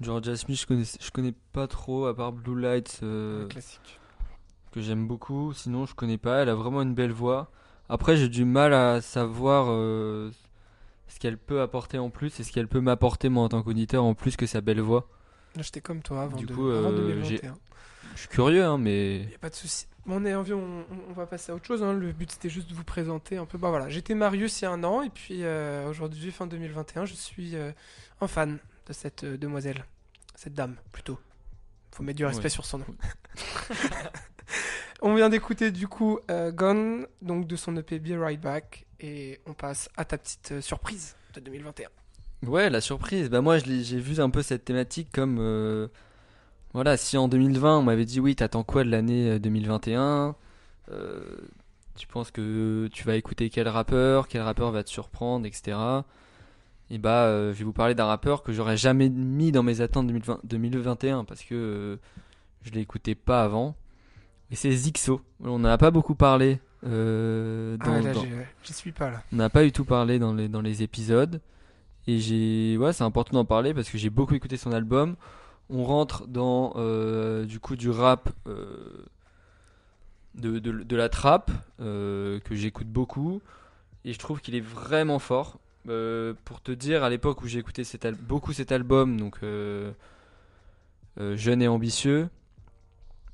[0.00, 4.00] Georgia Smith, je connais, je connais pas trop, à part Blue Lights, euh, classique.
[4.72, 5.52] que j'aime beaucoup.
[5.52, 6.38] Sinon, je connais pas.
[6.42, 7.50] Elle a vraiment une belle voix.
[7.88, 10.30] Après, j'ai du mal à savoir euh,
[11.08, 14.02] ce qu'elle peut apporter en plus et ce qu'elle peut m'apporter, moi, en tant qu'auditeur,
[14.04, 15.06] en plus que sa belle voix.
[15.58, 17.54] J'étais comme toi avant, Du de- coup, euh, 2021.
[18.18, 19.18] Je suis curieux, hein, mais.
[19.20, 19.86] Y a pas de souci.
[20.04, 21.84] Bon, on est envie, on, on- va passer à autre chose.
[21.84, 21.92] hein.
[21.92, 23.58] Le but c'était juste de vous présenter un peu.
[23.58, 27.04] Bah voilà, j'étais Marius il y a un an et puis euh, aujourd'hui, fin 2021,
[27.04, 27.70] je suis euh,
[28.20, 29.84] un fan de cette euh, demoiselle,
[30.34, 31.16] cette dame plutôt.
[31.92, 32.48] Faut mettre du respect Ouais.
[32.50, 32.86] sur son nom.
[35.02, 39.40] on vient d'écouter du coup euh, Gone, donc de son EP Be Right Back, et
[39.46, 41.88] on passe à ta petite surprise de 2021.
[42.46, 43.30] Ouais, la surprise.
[43.30, 45.38] Bah moi, j'ai vu un peu cette thématique comme,
[46.74, 50.34] voilà, si en 2020 on m'avait dit oui, t'attends quoi de l'année euh, 2021
[50.90, 51.20] Euh,
[51.96, 55.76] Tu penses que tu vas écouter quel rappeur, quel rappeur va te surprendre, etc.
[56.90, 59.80] Et bah, euh, je vais vous parler d'un rappeur que j'aurais jamais mis dans mes
[59.82, 61.96] attentes 2020 2021 parce que euh,
[62.62, 63.74] je l'ai écouté pas avant.
[64.50, 65.20] Et c'est Zixo.
[65.44, 66.60] On n'en a pas beaucoup parlé.
[66.86, 68.24] euh, dans- ah là, dans-
[68.62, 69.22] j'y suis pas là.
[69.32, 71.40] on n'a pas eu tout parlé dans les, dans les épisodes.
[72.06, 72.76] Et j'ai.
[72.78, 75.16] Ouais, c'est important d'en parler parce que j'ai beaucoup écouté son album.
[75.70, 79.04] On rentre dans euh, du coup du rap, euh,
[80.34, 81.50] de, de, de la trap,
[81.80, 83.40] euh, que j'écoute beaucoup.
[84.04, 85.58] Et je trouve qu'il est vraiment fort.
[86.44, 89.38] Pour te dire, à l'époque où j'ai écouté cet al- beaucoup cet album, donc
[91.16, 92.28] Jeune et ambitieux,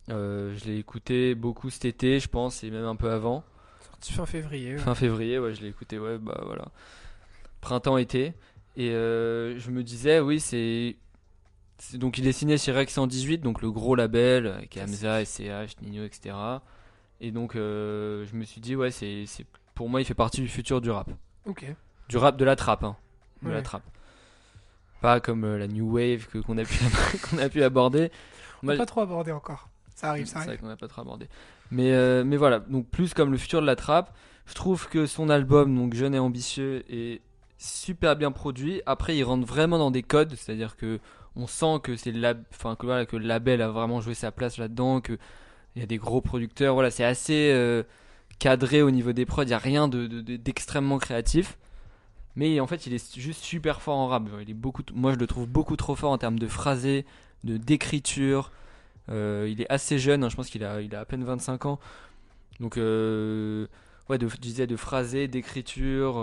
[0.08, 3.42] je l'ai écouté beaucoup cet été, je pense, et même un peu avant.
[3.80, 4.72] Sorti fin février.
[4.72, 4.78] ouais.
[4.78, 6.66] Fin février, ouais, je l'ai écouté, ouais, bah voilà.
[7.60, 8.34] Printemps-été.
[8.76, 10.96] Et euh, je me disais, oui, c'est.
[11.78, 15.80] C'est- Donc il est signé chez Rex 118, donc le gros label, avec Hamza, SCH,
[15.82, 16.34] Nino, etc.
[17.20, 20.40] Et donc euh, je me suis dit, ouais, c'est, c'est- pour moi, il fait partie
[20.40, 21.10] du futur du rap.
[21.46, 21.64] Ok.
[22.08, 22.96] Du rap, de la trappe, hein.
[23.42, 23.54] De Ouais.
[23.54, 23.82] la trappe.
[25.00, 26.78] Pas comme euh, la New Wave que, qu'on, a pu,
[27.30, 28.10] qu'on a pu aborder.
[28.62, 29.68] On n'a pas trop abordé encore.
[29.94, 30.60] Ça arrive, ça c'est vrai arrive.
[30.60, 31.28] qu'on n'a pas trop abordé.
[31.70, 34.14] Mais, euh, mais voilà, donc plus comme le futur de la trappe.
[34.46, 37.20] Je trouve que son album, donc Jeune et Ambitieux, est
[37.58, 38.82] super bien produit.
[38.86, 40.98] Après, il rentre vraiment dans des codes, c'est-à-dire que
[41.36, 42.42] on sent que c'est le lab...
[42.52, 45.18] enfin, que, le label a vraiment joué sa place là-dedans, que
[45.76, 46.74] il y a des gros producteurs.
[46.74, 47.82] Voilà, c'est assez euh,
[48.38, 49.42] cadré au niveau des prods.
[49.44, 51.58] Il n'y a rien de, de- de- d'extrêmement créatif.
[52.36, 54.24] Mais en fait, il est juste super fort en rap.
[54.94, 57.06] Moi, je le trouve beaucoup trop fort en termes de phrasé,
[57.44, 58.52] de d'écriture,
[59.10, 61.80] Euh, il est assez jeune, hein, je pense qu'il a, à peine 25 ans.
[62.60, 63.66] Donc, euh,
[64.10, 66.16] ouais, de, je disais de phrasé, d'écriture,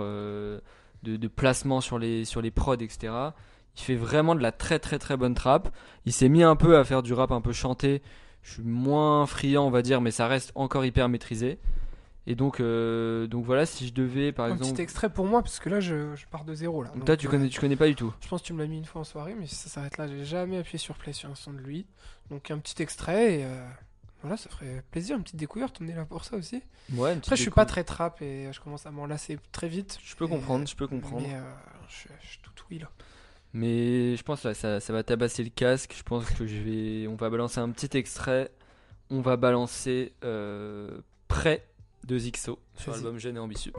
[1.03, 3.33] de, de placement sur les, sur les prods, etc.
[3.77, 5.69] Il fait vraiment de la très très très bonne trap.
[6.05, 8.01] Il s'est mis un peu à faire du rap un peu chanté.
[8.43, 11.59] Je suis moins friand, on va dire, mais ça reste encore hyper maîtrisé.
[12.27, 14.73] Et donc, euh, donc voilà, si je devais, par Un exemple.
[14.73, 16.83] petit extrait pour moi, parce que là, je, je pars de zéro.
[16.83, 16.89] Là.
[16.93, 18.13] Donc toi, tu euh, connais, tu connais pas du tout.
[18.21, 20.07] Je pense que tu me l'as mis une fois en soirée, mais ça s'arrête là.
[20.07, 21.87] J'ai jamais appuyé sur play sur un son de lui.
[22.29, 23.67] Donc un petit extrait et euh,
[24.21, 25.77] voilà, ça ferait plaisir, une petite découverte.
[25.81, 26.61] On est là pour ça aussi.
[26.93, 29.67] Ouais, Après, je suis pas très trap et euh, je commence à m'en lasser très
[29.67, 29.97] vite.
[30.03, 31.25] Je peux Et- comprendre, je peux comprendre.
[31.27, 31.41] Mais euh,
[31.89, 32.89] je, je suis tout oui là.
[33.53, 35.93] Mais je pense là, ça, ça va tabasser le casque.
[35.97, 38.51] Je pense que je vais, on va balancer un petit extrait.
[39.09, 41.67] On va balancer euh, près
[42.05, 43.73] de Zixo sur l'album Jeune et ambitieux.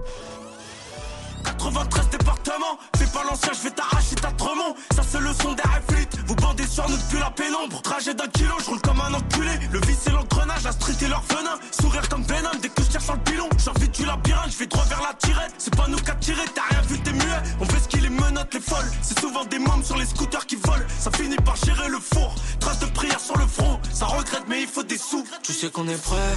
[1.58, 4.74] 93 départements, fais pas l'ancien, je vais t'arracher ta tremont.
[4.94, 7.82] Ça c'est le son des flics, vous bandez sur nous depuis la pénombre.
[7.82, 9.50] Trajet d'un kilo, je roule comme un enculé.
[9.70, 11.58] Le vice et l'engrenage, la street et leur venin.
[11.70, 13.48] Sourire comme Venom, dès que je tire sur le pilon.
[13.58, 15.54] J'ai envie de tuer la labyrinthe, je vais droit vers la tirette.
[15.58, 17.42] C'est pas nous qu'à tirer, t'as rien vu, t'es muet.
[17.60, 18.90] On fait ce qui les menottes, les folles.
[19.02, 20.84] C'est souvent des mômes sur les scooters qui volent.
[20.98, 22.34] Ça finit par gérer le four.
[22.60, 25.24] Trace de prière sur le front, ça regrette, mais il faut des sous.
[25.42, 26.34] Tu sais qu'on est prêt.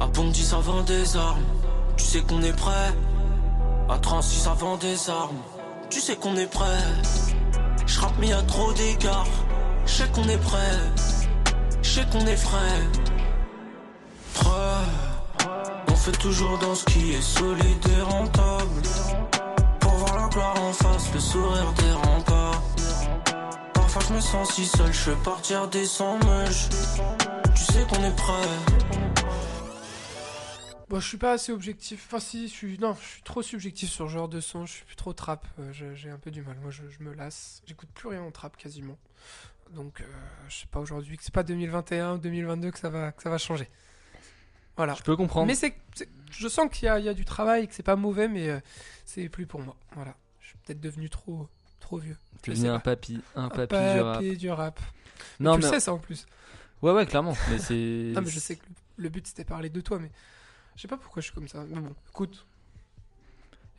[0.00, 1.42] À Bondy, ça vend des armes.
[1.96, 2.92] Tu sais qu'on est prêt.
[3.88, 5.42] À 36 ça vend des armes.
[5.90, 6.82] Tu sais qu'on est prêt.
[7.86, 9.26] Je rappe mais a trop d'égards.
[9.86, 10.78] Je sais qu'on est prêt.
[11.82, 12.80] Je sais qu'on est frais.
[14.34, 15.48] Prêt.
[15.90, 18.82] On fait toujours dans ce qui est solide et rentable.
[19.80, 22.62] Pour voir la gloire en face, le sourire des remparts.
[23.74, 26.68] Parfois je me sens si seul, je vais partir des sans mèches.
[27.54, 28.48] Tu sais qu'on est prêt.
[30.88, 32.04] Bon, je suis pas assez objectif.
[32.06, 32.78] Enfin, si, je suis.
[32.78, 34.66] Non, je suis trop subjectif sur ce genre de son.
[34.66, 35.46] Je suis plus trop trap.
[35.58, 36.56] Euh, J'ai un peu du mal.
[36.60, 37.62] Moi, je, je me lasse.
[37.66, 38.98] J'écoute plus rien en trap quasiment.
[39.72, 40.04] Donc, euh,
[40.48, 43.30] je sais pas aujourd'hui que c'est pas 2021 ou 2022 que ça va, que ça
[43.30, 43.68] va changer.
[44.76, 44.94] Voilà.
[44.94, 45.46] Je peux comprendre.
[45.46, 45.74] Mais c'est,
[46.30, 48.60] je sens qu'il y y a du travail, que c'est pas mauvais, mais euh,
[49.06, 49.76] c'est plus pour moi.
[49.94, 50.14] Voilà.
[50.40, 51.48] Je suis peut-être devenu trop,
[51.80, 52.16] trop vieux.
[52.42, 54.14] Tu sais un papy, un Un papy du rap.
[54.16, 54.80] papy du rap.
[55.40, 56.26] Non tu mais le sais ça en plus.
[56.82, 57.34] ouais ouais clairement.
[57.50, 57.74] Mais c'est.
[58.14, 58.64] Non, mais je sais que
[58.96, 60.10] le but c'était parler de toi, mais
[60.76, 61.64] je sais pas pourquoi je suis comme ça.
[61.68, 62.44] Mais bon, écoute,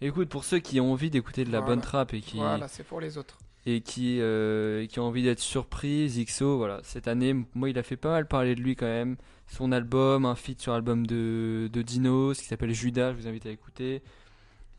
[0.02, 1.76] Écoute, pour ceux qui ont envie d'écouter de la Voilà.
[1.76, 3.38] bonne trap et qui voilà, c'est pour les autres.
[3.66, 7.84] et qui euh, qui ont envie d'être surpris, Zixo, voilà, cette année, moi il a
[7.84, 9.16] fait pas mal parler de lui quand même.
[9.48, 13.28] Son album, un feat sur l'album de, de Dino, ce qui s'appelle Judas, je vous
[13.28, 14.02] invite à écouter.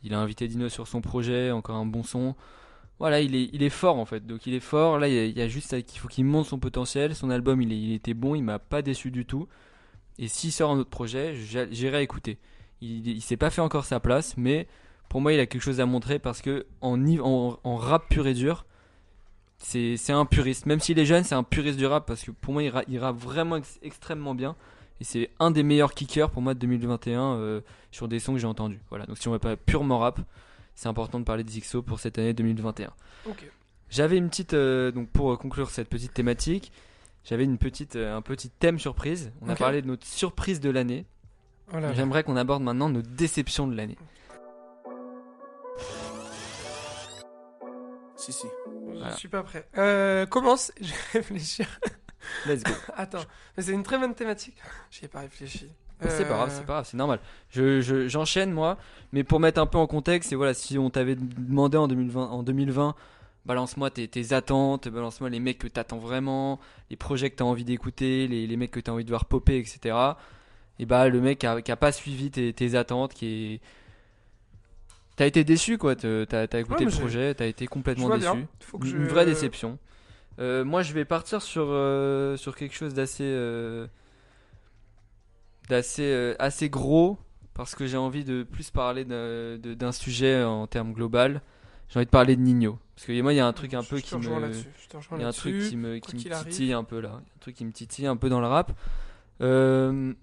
[0.03, 2.35] Il a invité Dino sur son projet, encore un bon son.
[2.99, 4.99] Voilà, il est, il est fort en fait, donc il est fort.
[4.99, 7.15] Là, il y a, il y a juste qu'il faut qu'il monte son potentiel.
[7.15, 9.47] Son album, il, est- il était bon, il m'a pas déçu du tout.
[10.19, 11.35] Et s'il sort un autre projet,
[11.71, 12.37] j'irai écouter.
[12.81, 14.67] Il, il s'est pas fait encore sa place, mais
[15.09, 18.07] pour moi, il a quelque chose à montrer parce que en, nive- en, en rap
[18.09, 18.65] pur et dur,
[19.59, 20.65] c'est un puriste.
[20.65, 22.83] Même s'il est jeune, c'est un puriste du rap parce que pour moi, il, ra-
[22.87, 24.55] il rappe vraiment ex- extrêmement bien.
[24.99, 28.39] Et c'est un des meilleurs kickers pour moi de 2021 euh, sur des sons que
[28.39, 28.79] j'ai entendus.
[28.89, 30.19] Voilà, donc si on veut pas purement rap,
[30.75, 32.91] c'est important de parler de Zixo pour cette année 2021.
[33.27, 33.45] Ok.
[33.89, 36.71] J'avais une petite, euh, donc pour euh, conclure cette petite thématique,
[37.27, 39.31] j'avais une petite, euh, un petit thème surprise.
[39.41, 41.05] On a parlé de notre surprise de l'année.
[41.67, 41.93] Voilà.
[41.93, 43.97] J'aimerais qu'on aborde maintenant nos déceptions de l'année.
[48.15, 48.47] Si, si.
[48.65, 49.11] Je Voilà.
[49.15, 49.67] suis pas prêt.
[49.77, 51.67] Euh, commence, je vais réfléchir.
[52.45, 52.71] Let's go.
[52.95, 53.23] Attends,
[53.55, 54.57] mais c'est une très bonne thématique.
[54.91, 55.69] J'y ai pas réfléchi.
[56.01, 57.19] C'est pas grave, Euh, c'est pas grave, c'est normal.
[57.49, 58.77] Je, je- j'enchaîne moi,
[59.13, 62.27] mais pour mettre un peu en contexte, et voilà, si on t'avait demandé en 2020,
[62.27, 62.93] en 2020
[63.47, 67.63] balance-moi tes, tes attentes, balance-moi les mecs que t'attends vraiment, les projets que t'as envie
[67.63, 69.95] d'écouter, les, les mecs que t'as envie de voir popper, etc.
[70.79, 73.61] Et bah le mec qui a, qui a pas suivi tes, tes attentes, qui est...
[75.15, 78.19] T'as été déçu quoi, t'as, écouté Ouais, le projet, t'as été complètement déçu.
[78.19, 78.47] bien.
[78.59, 78.97] Faut que Une je...
[78.97, 79.79] une vraie déception.
[80.39, 83.87] Euh, moi, je vais partir sur, euh, sur quelque chose d'assez euh,
[85.69, 87.17] d'assez assez gros
[87.55, 91.41] parce que j'ai envie de plus parler d'un sujet en termes global.
[91.89, 93.83] J'ai envie de parler de Nino parce que moi, il y a un truc un
[93.83, 96.99] peu qui me il y a un truc qui me, qui me titille un peu
[96.99, 97.09] là.
[97.13, 98.71] Un truc qui me titille un peu dans le rap.
[99.41, 100.13] Euh,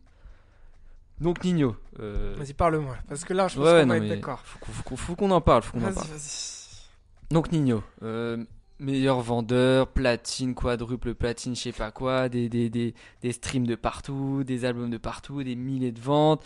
[1.21, 1.77] donc Nino.
[2.01, 2.97] euh, Vas-y, parle-moi.
[3.09, 4.41] Parce que là, je pense ouais, qu'on va être d'accord.
[4.45, 5.63] faut qu'on- faut qu'on- faut qu'on en parle.
[5.63, 6.09] Faut qu'on en Vas-y, parle.
[6.09, 7.31] vas-y.
[7.31, 8.45] Donc Nino, euh,
[8.81, 13.77] meilleur vendeur, platine, quadruple platine, je sais pas quoi, des, des, des, des streams de
[13.77, 16.45] partout, des albums de partout, des milliers de ventes.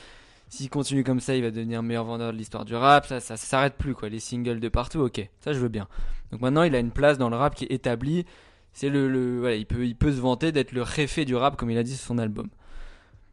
[0.49, 3.07] S'il continue comme ça, il va devenir meilleur vendeur de l'histoire du rap.
[3.07, 4.09] Ça, ça, s'arrête plus quoi.
[4.09, 5.87] Les singles de partout, ok, ça je veux bien.
[6.33, 8.25] Donc maintenant, il a une place dans le rap qui est établie.
[8.73, 11.57] C'est le, le voilà, il peut, il peut se vanter d'être le réfé du rap
[11.57, 12.49] comme il a dit sur son album.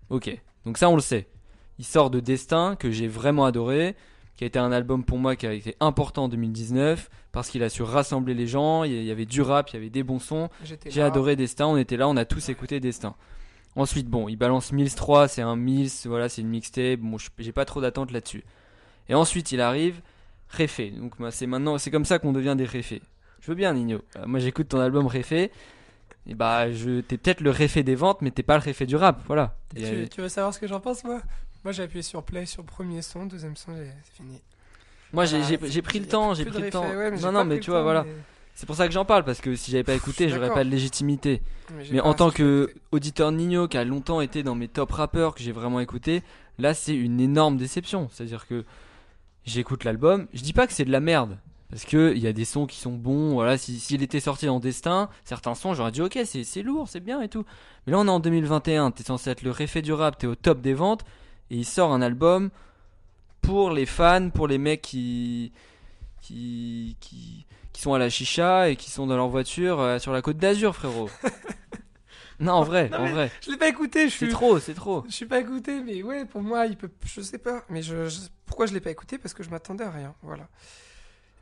[0.10, 1.28] Ok, donc ça on le sait.
[1.80, 3.96] Il sort de Destin que j'ai vraiment adoré.
[4.38, 7.64] qui a été un album pour moi qui a été important en 2019 parce qu'il
[7.64, 8.84] a su rassembler les gens.
[8.84, 10.50] Il y- avait du rap, il y avait des bons sons.
[10.92, 13.16] J'ai adoré Destin, on était là, on a tous écouté Destin.
[13.76, 17.52] Ensuite, bon, il balance Mills 3, c'est un Mills, voilà, c'est une mixtape, bon, j'ai
[17.52, 18.44] pas trop d'attente là-dessus.
[19.10, 20.02] Et ensuite, il arrive,
[20.50, 20.92] Réfé.
[20.92, 23.02] Donc, moi, c'est maintenant, c'est comme ça qu'on devient des Réfés.
[23.42, 24.00] Je veux bien, Nino.
[24.16, 25.52] Euh, moi, j'écoute ton album Réfé.
[26.28, 28.96] Et bah, je, t'es peut-être le Réfé des ventes, mais t'es pas le Réfé du
[28.96, 29.58] rap, voilà.
[29.76, 31.22] Et Et, tu, euh, tu veux savoir ce que j'en pense, moi?
[31.64, 34.42] Moi, j'ai appuyé sur play sur premier son, deuxième son, c'est fini.
[35.12, 36.88] moi, j'ai, Voilà, pris le temps, j'ai pris le réfé, temps.
[36.88, 38.04] ouais, non, non, mais tu vois, temps, voilà.
[38.04, 38.12] mais-
[38.58, 40.70] C'est pour ça que j'en parle, parce que si j'avais pas écouté, j'aurais pas de
[40.70, 41.42] légitimité.
[41.92, 45.44] mais en tant que auditeur Nino qui a longtemps été dans mes top rappeurs que
[45.44, 46.24] j'ai vraiment écouté,
[46.58, 48.08] là c'est une énorme déception.
[48.12, 48.64] C'est-à-dire que
[49.46, 51.38] j'écoute l'album, je dis pas que c'est de la merde.
[51.70, 54.46] Parce que il y a des sons qui sont bons, voilà, si- s'il était sorti
[54.46, 57.44] dans Destin, certains sons j'aurais dit ok c'est c'est lourd, c'est bien et tout.
[57.86, 60.36] Mais là on est en 2021, t'es censé être le réfé du rap, t'es au
[60.36, 61.04] top des ventes,
[61.50, 62.52] et il sort un album
[63.42, 65.52] pour les fans, pour les mecs qui,
[66.22, 70.14] qui, qui, qui sont à la chicha et qui sont dans leur voiture euh, sur
[70.14, 71.10] la côte d'Azur frérot.
[72.40, 73.30] non en vrai, Non, en vrai.
[73.46, 74.30] Je l'ai pas écouté, je C'est suis.
[74.34, 75.04] trop, c'est trop.
[75.08, 76.90] Je suis pas écouté, mais ouais, pour moi, il peut.
[77.06, 79.18] Je sais pas, mais je, je- pourquoi je l'ai pas écouté?
[79.18, 80.48] Parce que je m'attendais à rien, voilà.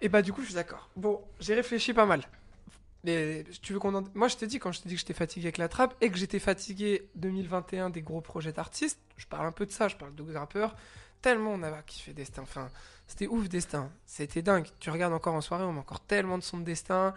[0.02, 0.90] Et bah, du coup, je suis d'accord.
[0.96, 2.22] Bon, j'ai réfléchi pas mal.
[3.04, 4.04] Mais tu veux qu'on en...
[4.14, 6.10] Moi, je t'ai dit, quand je t'ai dit que j'étais fatigué avec la trappe et
[6.10, 9.96] que j'étais fatigué 2021 des gros projets d'artistes, je parle un peu de ça, je
[9.96, 10.76] parle de rappeurs.
[11.22, 12.42] Tellement on a kiffé Destin.
[12.44, 12.70] Enfin,
[13.08, 13.90] c'était ouf Destin.
[14.06, 14.68] C'était dingue.
[14.80, 17.14] Tu regardes encore en soirée, on met encore tellement de sons de Destin.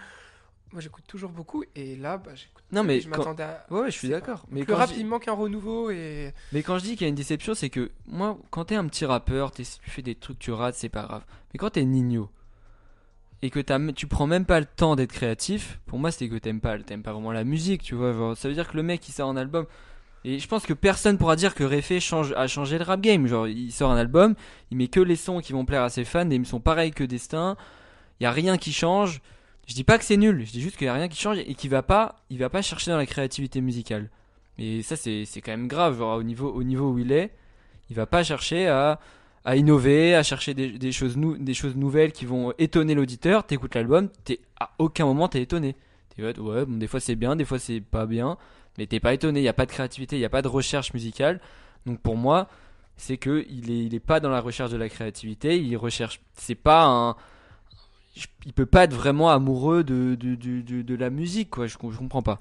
[0.73, 1.65] Moi, j'écoute toujours beaucoup.
[1.77, 2.65] Et là, bah, j'écoute.
[2.73, 3.19] Non mais je quand...
[3.19, 3.65] m'attendais à.
[3.71, 4.45] ouais, ouais, je suis d'accord.
[4.51, 4.99] Mais le rap, je...
[4.99, 6.33] il manque un renouveau et.
[6.53, 8.87] mais quand je dis qu'il y a une déception, c'est que moi, quand t'es un
[8.87, 11.25] petit rappeur, tu fais des trucs, tu rates, c'est pas grave.
[11.53, 12.29] Mais quand t'es Nino
[13.43, 16.61] et que tu prends même pas le temps d'être créatif, pour moi, c'est que t'aimes
[16.61, 18.35] pas, t'aimes pas vraiment la musique, tu vois.
[18.35, 19.67] ça veut dire que le mec il sort un album.
[20.25, 23.27] Et je pense que personne pourra dire que change, a changé le rap game.
[23.27, 24.35] Genre, il sort un album,
[24.71, 26.91] il met que les sons qui vont plaire à ses fans, et ils sont pareils
[26.91, 27.57] que Destin.
[28.19, 29.21] Il y a rien qui change.
[29.69, 31.39] Je dis pas que c'est nul, je dis juste qu'il y a rien qui change
[31.39, 34.11] et qu'il va pas, il va pas chercher dans la créativité musicale.
[34.59, 35.99] Et ça, c'est c'est quand même grave.
[35.99, 37.33] Genre, au niveau, au niveau où il est,
[37.91, 38.99] il va pas chercher à,
[39.47, 43.47] à innover, à chercher des, choses nouvelles qui vont étonner l'auditeur.
[43.47, 45.77] T'écoutes l'album, t'es à aucun moment t'es étonné.
[46.15, 48.39] T'es ouais, bon, des fois c'est bien, des fois c'est pas bien,
[48.77, 49.39] mais t'es pas étonné.
[49.39, 51.41] Il y a pas de créativité, il y a pas de recherche musicale.
[51.87, 52.49] Donc pour moi,
[52.97, 55.57] c'est que il est, est pas dans la recherche de la créativité.
[55.57, 57.17] Il recherche, c'est pas un
[58.47, 62.23] il peut pas être vraiment amoureux de, de, de, la musique quoi je, je comprends
[62.23, 62.41] pas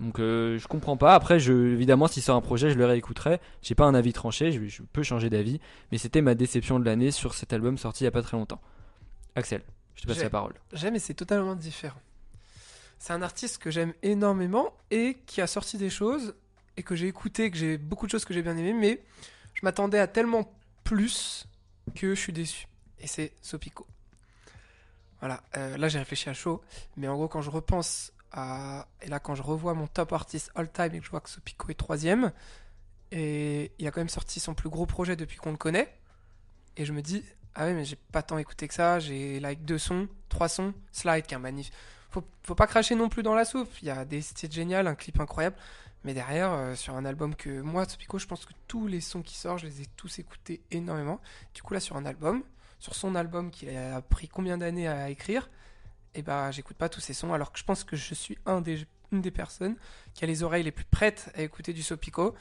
[0.00, 1.14] donc euh, je comprends pas.
[1.14, 3.40] Après, je, évidemment, s'il sort un projet, je le réécouterai.
[3.62, 5.60] J'ai pas un avis tranché, je, je peux changer d'avis.
[5.92, 8.36] Mais c'était ma déception de l'année sur cet album sorti il y a pas très
[8.36, 8.60] longtemps.
[9.34, 9.62] Axel,
[9.94, 10.54] je te passe la parole.
[10.72, 12.00] J'aime et c'est totalement différent.
[12.98, 16.34] C'est un artiste que j'aime énormément et qui a sorti des choses
[16.76, 19.02] et que j'ai écouté, que j'ai beaucoup de choses que j'ai bien aimées, mais
[19.54, 21.46] je m'attendais à tellement plus
[21.94, 22.66] que je suis déçu.
[22.98, 23.86] Et c'est Sopico.
[25.24, 26.60] Voilà, euh, là j'ai réfléchi à chaud,
[26.98, 28.86] mais en gros quand je repense à...
[29.00, 31.30] Et là quand je revois mon top artiste all time et que je vois que
[31.30, 32.30] Sopico est troisième,
[33.10, 35.98] et il a quand même sorti son plus gros projet depuis qu'on le connaît,
[36.76, 39.64] et je me dis, ah ouais mais j'ai pas tant écouté que ça, j'ai like
[39.64, 41.72] deux sons, trois sons, Slide qui est un magnifique.
[42.10, 44.86] Faut, faut pas cracher non plus dans la soupe, il y a des titres géniales,
[44.86, 45.56] un clip incroyable,
[46.04, 49.22] mais derrière, euh, sur un album que moi, Sopico, je pense que tous les sons
[49.22, 51.18] qui sortent, je les ai tous écoutés énormément.
[51.54, 52.42] Du coup là sur un album,
[52.78, 55.48] sur son album qu'il a pris combien d'années à écrire,
[56.14, 58.60] et bah j'écoute pas tous ces sons, alors que je pense que je suis un
[58.60, 59.76] des, une des personnes
[60.14, 62.34] qui a les oreilles les plus prêtes à écouter du Sopico,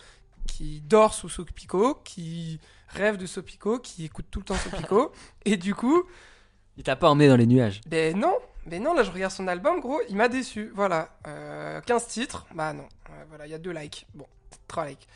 [0.48, 5.12] qui dort sous Sopico, qui rêve de Sopico, qui écoute tout le temps Sopico,
[5.46, 6.04] et du coup,
[6.78, 7.82] Il t'a pas emmené dans les nuages.
[7.88, 10.72] ben non, mais non, là je regarde son album, gros, il m'a déçu.
[10.76, 14.06] Voilà, Euh, 15 titres, bah non, Ouais, voilà, il y a deux likes.
[14.14, 14.26] Bon,
[14.68, 15.08] 3 likes.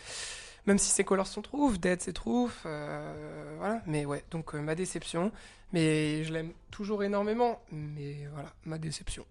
[0.67, 3.81] Même si ses colors sont trop ouf, Dead c'est trop ouf, euh, voilà.
[3.87, 5.31] Mais ouais, donc euh, ma déception.
[5.73, 9.25] Mais je l'aime toujours énormément, mais voilà, ma déception.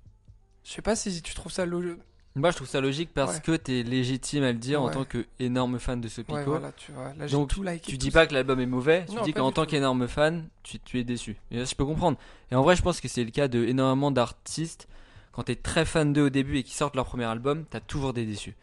[0.64, 1.98] Je sais pas si tu trouves ça logique.
[2.34, 3.40] Moi, je trouve ça logique parce Ouais.
[3.40, 6.36] que t'es légitime à le dire en tant que énorme fan de Sopico.
[6.36, 7.14] Ouais, voilà, tu vois.
[7.14, 7.80] Là, Donc, tout liké.
[7.80, 8.20] Tu tout dis ça.
[8.20, 11.04] pas que l'album est mauvais, tu Non, dis qu'en tant qu'énorme fan, tu, tu es
[11.04, 11.36] déçu.
[11.50, 12.18] Et je peux comprendre.
[12.50, 14.86] Et en vrai, je pense que c'est le cas de énormément d'artistes.
[15.32, 18.12] Quand t'es très fan d'eux au début et qu'ils sortent leur premier album, t'as toujours
[18.12, 18.54] des déçus.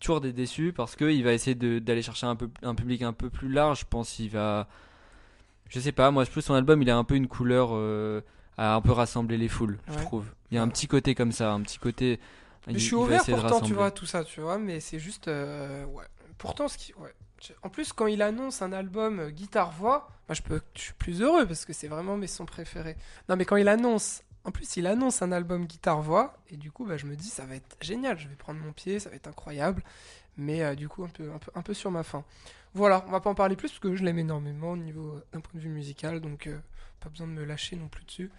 [0.00, 3.28] Toujours des déçus parce qu'il va essayer d'aller chercher un, peu, un public un peu
[3.30, 3.80] plus large.
[3.80, 4.66] Je pense qu'il va.
[5.68, 8.22] Je sais pas, moi, je trouve son album, il a un peu une couleur euh,
[8.58, 10.24] à un peu rassembler les foules, je trouve.
[10.50, 12.18] Il y a un petit côté comme ça, un petit côté.
[12.66, 15.28] Il- je suis ouvert pourtant, tu vois, tout ça, tu vois, mais c'est juste.
[15.28, 16.04] euh, ouais.
[16.38, 16.92] Pourtant, ce qui.
[16.94, 17.14] Ouais.
[17.62, 21.22] En plus, quand il annonce un album euh, guitare-voix, moi je, peux, je suis plus
[21.22, 22.96] heureux parce que c'est vraiment mes sons préférés.
[23.28, 26.86] Non, mais quand il annonce En plus, il annonce un album guitare-voix, et du coup,
[26.86, 29.16] bah, je me dis, ça va être génial, je vais prendre mon pied, ça va
[29.16, 29.82] être incroyable,
[30.38, 32.24] mais euh, du coup, un peu, un, peu, un peu sur ma fin.
[32.72, 35.24] Voilà, on va pas en parler plus, parce que je l'aime énormément au niveau euh,
[35.32, 36.58] d'un point de vue musical, donc euh,
[37.00, 38.30] pas besoin de me lâcher non plus dessus.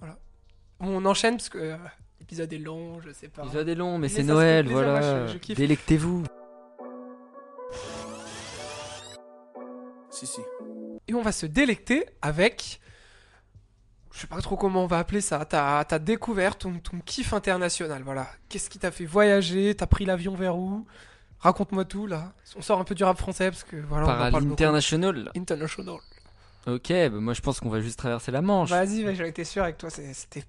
[0.00, 0.18] Voilà.
[0.80, 1.76] Bon, on enchaîne, parce que euh,
[2.18, 3.42] l'épisode est long, je sais pas.
[3.42, 5.26] L'épisode est long, mais, Mais c'est Noël, plaisir, voilà.
[5.28, 5.54] je- je.
[5.54, 6.24] Délectez-vous.
[10.10, 10.40] Si, si.
[11.08, 12.80] Et on va se délecter avec.
[14.14, 15.44] Je sais pas trop comment on va appeler ça.
[15.44, 18.02] Ta, ta découverte, ton, ton kiff international.
[18.04, 18.28] Voilà.
[18.48, 19.74] Qu'est-ce qui t'a fait voyager?
[19.74, 20.86] T'as pris l'avion vers où?
[21.40, 22.32] Raconte-moi tout là.
[22.56, 24.06] On sort un peu du rap français parce que voilà.
[24.06, 24.44] on en Par beaucoup.
[24.50, 25.30] l'international.
[25.36, 25.96] International.
[26.66, 28.68] Ok, bah moi je pense qu'on va juste traverser la Manche.
[28.70, 29.90] Vas-y, j'en étais sûr avec toi.
[29.90, 30.44] C'était.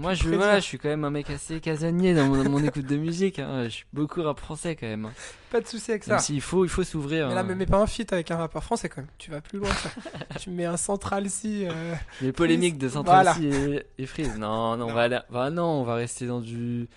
[0.00, 2.96] Moi je, voilà, je suis quand même un mec assez casanier dans mon, écoute de
[2.96, 3.38] musique.
[3.38, 3.64] hein.
[3.64, 5.10] Je suis beaucoup rap français quand même.
[5.50, 6.12] Pas de souci avec ça.
[6.12, 7.28] Même s'il faut, il faut s'ouvrir.
[7.28, 7.44] Mais là, hein.
[7.44, 9.10] me mets pas un feat avec un rappeur français quand même.
[9.18, 9.68] Tu vas plus loin.
[9.70, 9.90] ça.
[10.40, 11.66] tu me mets un central si.
[11.66, 13.34] euh, Les polémiques de Central Voilà.
[13.34, 14.36] C et, et Freeze.
[14.38, 16.88] Non, non, on va aller- bah non, on va rester dans du.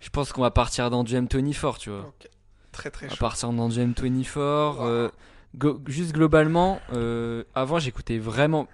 [0.00, 2.00] Je pense qu'on va partir dans du M24, tu vois.
[2.00, 2.28] ok.
[2.72, 3.20] Très très On va chaud.
[3.20, 4.76] partir dans du M24.
[4.80, 5.08] euh,
[5.56, 8.66] go- juste globalement, euh, avant j'écoutais vraiment.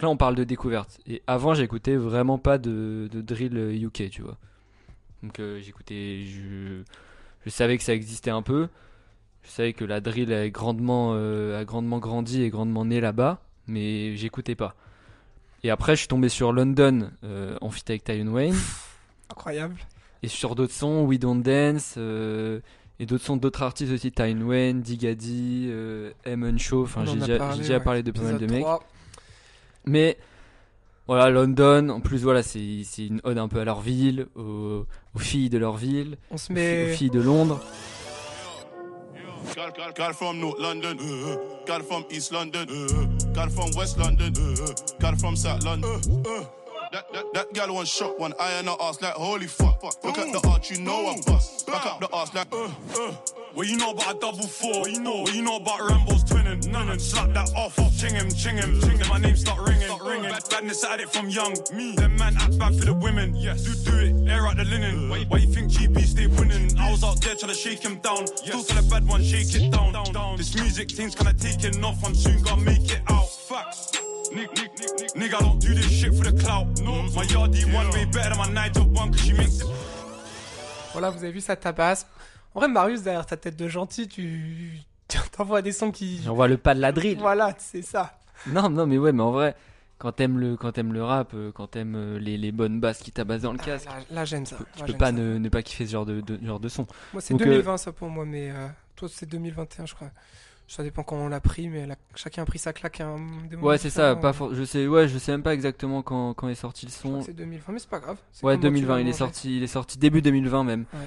[0.00, 0.98] Là on parle de découverte.
[1.06, 4.36] Et avant j'écoutais vraiment pas de, de drill euh, UK, tu vois.
[5.22, 6.22] Donc euh, j'écoutais.
[6.24, 6.82] Je,
[7.44, 8.68] je savais que ça existait un peu.
[9.42, 13.40] Je savais que la drill a grandement, euh, a grandement grandi et grandement né là-bas.
[13.66, 14.74] Mais j'écoutais pas.
[15.62, 18.56] Et après je suis tombé sur London euh, en feat avec Tyron Wayne.
[19.30, 19.76] Incroyable.
[20.22, 22.60] Et sur d'autres sons, We Don't Dance, euh,
[22.98, 26.58] et d'autres sons d'autres artistes aussi, Tyne Wayne, Digadi, euh, M.
[26.58, 28.62] Show, enfin j'ai déjà, parlé, de pas mal de mecs.
[28.62, 28.82] 3.
[29.86, 30.16] Mais
[31.06, 32.60] voilà, London, en plus voilà, c'est
[32.98, 36.52] une ode un peu à leur ville, aux, aux filles de leur ville, On se
[36.52, 36.94] aux, filles- aux met.
[36.96, 37.60] filles de Londres.
[39.54, 43.98] Gal, gal, gal from North London, uh, gal from East London, uh, gal from West
[43.98, 45.90] London, uh, gal from South London.
[46.26, 46.44] Uh,
[46.90, 49.80] that, that, that gal one shot, one eye in her ass like holy fuck.
[50.02, 51.66] Look at the arch, you know I bust.
[51.66, 52.64] Back up the ass like uh,
[52.98, 53.12] uh.
[53.54, 54.80] What you know about a double four?
[54.80, 55.20] What you know?
[55.22, 56.66] What you know about Rambo's twinning?
[56.72, 57.76] None and slap that off.
[57.96, 59.08] Ching him, ching him, ching him.
[59.08, 60.30] My name start ringing, ringing.
[60.30, 61.54] Bad, badness at it from young.
[61.72, 63.36] Me, them man act bad for the women.
[63.36, 64.28] Yes, do do it.
[64.28, 65.08] Air out the linen.
[65.08, 66.76] Why, why you think GB stay winning?
[66.76, 68.26] I was out there trying to shake him down.
[68.26, 69.92] Still tell the bad one shake it down.
[69.92, 70.36] down.
[70.36, 72.04] This music thing's kinda taking off.
[72.04, 73.30] I'm soon gonna make it out.
[73.30, 73.92] Facts.
[74.34, 75.12] Nick, nick, nick, nick.
[75.14, 76.66] Nigga, I don't do this shit for the clout.
[76.80, 77.14] No, mm-hmm.
[77.14, 79.66] my yardie one way better than my Nigel one, cause she makes it.
[80.92, 82.06] Voilà, vous avez vu, ça tabasse.
[82.54, 84.78] En vrai, Marius, derrière ta tête de gentil, tu
[85.36, 86.20] t'envoies des sons qui.
[86.28, 87.18] On voit le pas de la drill.
[87.18, 88.18] Voilà, c'est ça.
[88.46, 89.54] Non, non, mais ouais, mais en vrai,
[89.98, 92.98] quand t'aimes le, quand t'aimes le rap, euh, quand t'aimes euh, les, les bonnes basses
[92.98, 94.56] qui tabassent dans le Ah, casque, là, là, j'aime ça.
[94.74, 96.86] tu Là, peux pas ne, ne pas kiffer ce genre de, de- genre de son.
[97.12, 100.10] Moi, c'est Donc, euh, 2020, ça pour moi, mais euh, toi, c'est 2021, je crois.
[100.66, 103.56] Ça dépend quand on l'a pris, mais chacun a pris sa claque à un des
[103.56, 104.16] moments Ouais, c'est ça.
[104.16, 106.90] Pas for- je sais, ouais, je sais même pas exactement quand, quand est sorti le
[106.92, 107.20] son.
[107.22, 108.16] c'est 2020, mais c'est pas grave.
[108.42, 110.84] Ouais, comment tu 2020, vas il est sorti, il est sorti début 2020 même.
[110.86, 110.98] Pas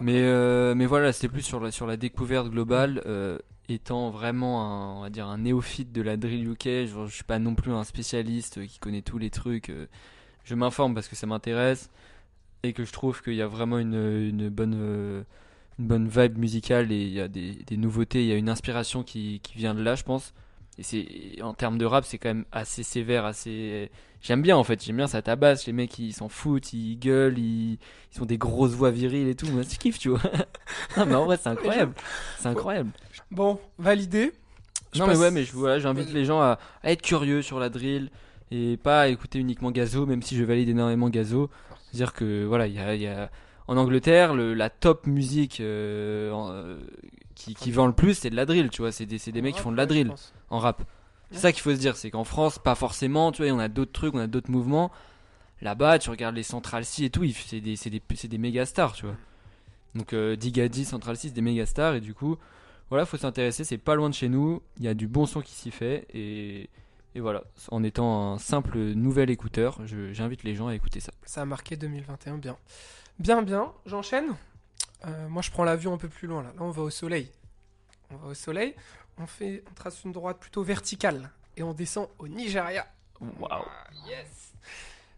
[0.00, 3.38] Mais euh, mais voilà, c'était plus sur la sur la découverte globale, euh,
[3.68, 6.86] étant vraiment un, on va dire un néophyte de la drill UK.
[6.86, 9.70] Genre, je suis pas non plus un spécialiste qui connaît tous les trucs.
[9.70, 9.86] euh,
[10.44, 11.90] je m'informe parce que ça m'intéresse
[12.64, 15.22] et que je trouve qu'il y a vraiment une une bonne euh,
[15.78, 18.48] une bonne vibe musicale et il y a des, des nouveautés, il y a une
[18.50, 20.34] inspiration qui, qui vient de là, je pense.
[20.78, 23.90] Et c'est en termes de rap, c'est quand même assez sévère, assez.
[24.20, 25.66] J'aime bien en fait, j'aime bien ça tabasse.
[25.66, 27.78] Les mecs ils s'en foutent, ils gueulent, ils,
[28.14, 29.46] ils ont des grosses voix viriles et tout.
[29.46, 30.20] Moi je kiffe, tu vois.
[30.96, 31.94] non mais en vrai c'est incroyable,
[32.38, 32.90] c'est incroyable.
[33.30, 34.32] Bon, validé.
[34.92, 37.58] Je non mais ouais, mais je, voilà, j'invite les gens à, à être curieux sur
[37.60, 38.10] la drill
[38.50, 41.50] et pas à écouter uniquement Gazo, même si je valide énormément Gazo.
[41.90, 43.30] C'est-à-dire que voilà, il y a, il y a-
[43.66, 46.78] en Angleterre le, la top musique euh, euh,
[47.34, 48.92] qui, qui vend le plus, c'est de la drill, tu vois.
[48.92, 50.12] C'est des, c'est des mecs qui font de la drill
[50.50, 50.82] en rap.
[51.30, 51.40] C'est Ouais.
[51.40, 53.92] ça qu'il faut se dire, c'est qu'en France, pas forcément, tu vois, on a d'autres
[53.92, 54.90] trucs, on a d'autres mouvements.
[55.62, 58.66] Là-bas, tu regardes les Central C et tout, c'est des, c'est des, c'est des méga
[58.66, 59.16] stars, tu vois.
[59.94, 62.36] Donc euh, Digadi, Central C, c'est des méga stars, et du coup,
[62.90, 65.40] voilà, faut s'intéresser, c'est pas loin de chez nous, il y a du bon son
[65.40, 66.68] qui s'y fait, et,
[67.14, 69.80] et voilà, en étant un simple nouvel écouteur,
[70.12, 71.12] j'invite les gens à écouter ça.
[71.24, 72.56] Ça a marqué 2021, bien.
[73.18, 73.72] Bien, bien.
[73.86, 74.34] J'enchaîne?
[75.06, 76.42] Euh, moi, je prends l'avion un peu plus loin.
[76.42, 76.50] Là.
[76.50, 77.30] là, on va au soleil.
[78.10, 78.74] On va au soleil.
[79.18, 81.30] On, fait, on trace une droite plutôt verticale.
[81.56, 82.86] Et on descend au Nigeria.
[83.20, 83.64] Waouh!
[84.06, 84.52] Yes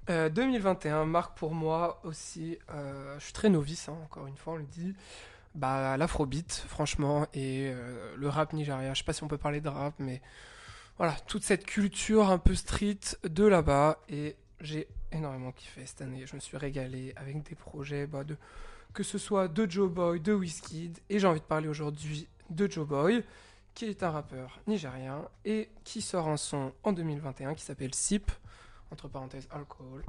[0.08, 4.52] Euh, 2021 marque pour moi aussi, euh, je suis très novice, hein, encore une fois,
[4.52, 4.94] on le dit,
[5.56, 8.94] bah, l'afrobeat, franchement, et euh, le rap nigérien.
[8.94, 10.22] Je sais pas si on peut parler de rap, mais
[10.98, 16.24] voilà, toute cette culture un peu street de là-bas, et j'ai énormément kiffé cette année.
[16.24, 18.36] Je me suis régalé avec des projets, bah, de,
[18.96, 22.66] que ce soit de Joe Boy, de Wizkid, et j'ai envie de parler aujourd'hui de
[22.70, 23.22] Joe Boy,
[23.74, 28.32] qui est un rappeur nigérien, et qui sort un son en 2021 qui s'appelle Sip.
[28.90, 30.02] entre parenthèses alcool,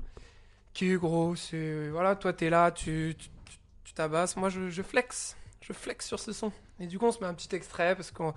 [0.74, 1.36] qui est gros.
[1.36, 5.74] C'est voilà, toi t'es là, tu tu- tu- tu tabasses, moi je, je flex, je
[5.74, 6.52] flex sur ce son.
[6.80, 8.34] Et du coup on se met un petit extrait parce qu'on,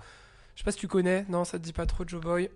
[0.55, 2.49] je sais pas si tu connais, non ça te dit pas trop Joe Boy,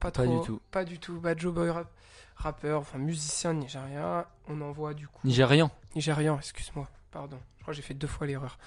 [0.00, 0.60] pas Pas trop, du tout.
[0.70, 1.18] pas du tout.
[1.20, 1.90] Bah Joe Boy rap-
[2.36, 5.70] rappeur, enfin musicien nigérien, on envoie du coup Nigérian.
[5.94, 8.58] nigérian, excuse-moi, pardon, je crois que j'ai fait deux fois l'erreur,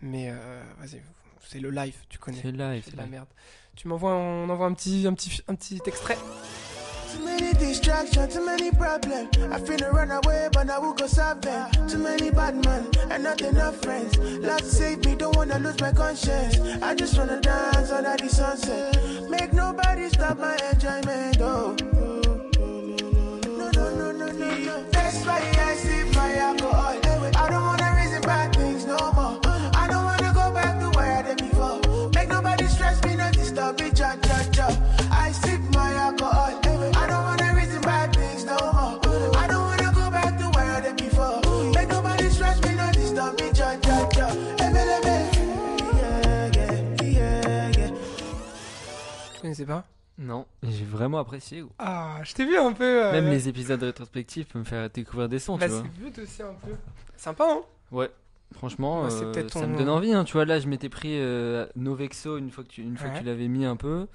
[0.00, 1.02] mais euh, vas-y,
[1.46, 2.40] c'est le live, tu connais.
[2.42, 2.82] C'est live.
[2.84, 3.12] C'est la live.
[3.12, 3.28] merde.
[3.76, 6.18] Tu m'envoies, on envoie un petit, un petit, un petit extrait.
[7.14, 9.28] Too many distractions, too many problems.
[9.50, 11.70] I finna run away, but I will go solve them.
[11.88, 14.18] Too many bad men and not enough friends.
[14.18, 16.58] Lord save me, don't wanna lose my conscience.
[16.82, 19.30] I just wanna dance under the sunset.
[19.30, 21.38] Make nobody stop my enjoyment.
[21.40, 21.74] Oh.
[23.46, 24.84] No, no, no, no, no, no.
[24.90, 25.97] That's why I sip
[49.48, 49.84] connaissais pas
[50.18, 51.64] Non, j'ai vraiment apprécié.
[51.78, 53.06] Ah, je t'ai vu un peu.
[53.06, 55.82] euh, Même les épisodes rétrospectifs peuvent me faire découvrir des sons, Bah, tu vois.
[55.82, 56.72] c'est but aussi un peu.
[57.16, 58.10] Sympa, hein Ouais.
[58.54, 59.10] Franchement, euh,
[59.48, 60.12] ça me donne envie.
[60.14, 60.24] Hein.
[60.24, 63.14] Tu vois, là, je m'étais pris euh, Novexo une fois que tu, une fois que
[63.14, 63.20] Ouais.
[63.20, 64.06] tu l'avais mis un peu.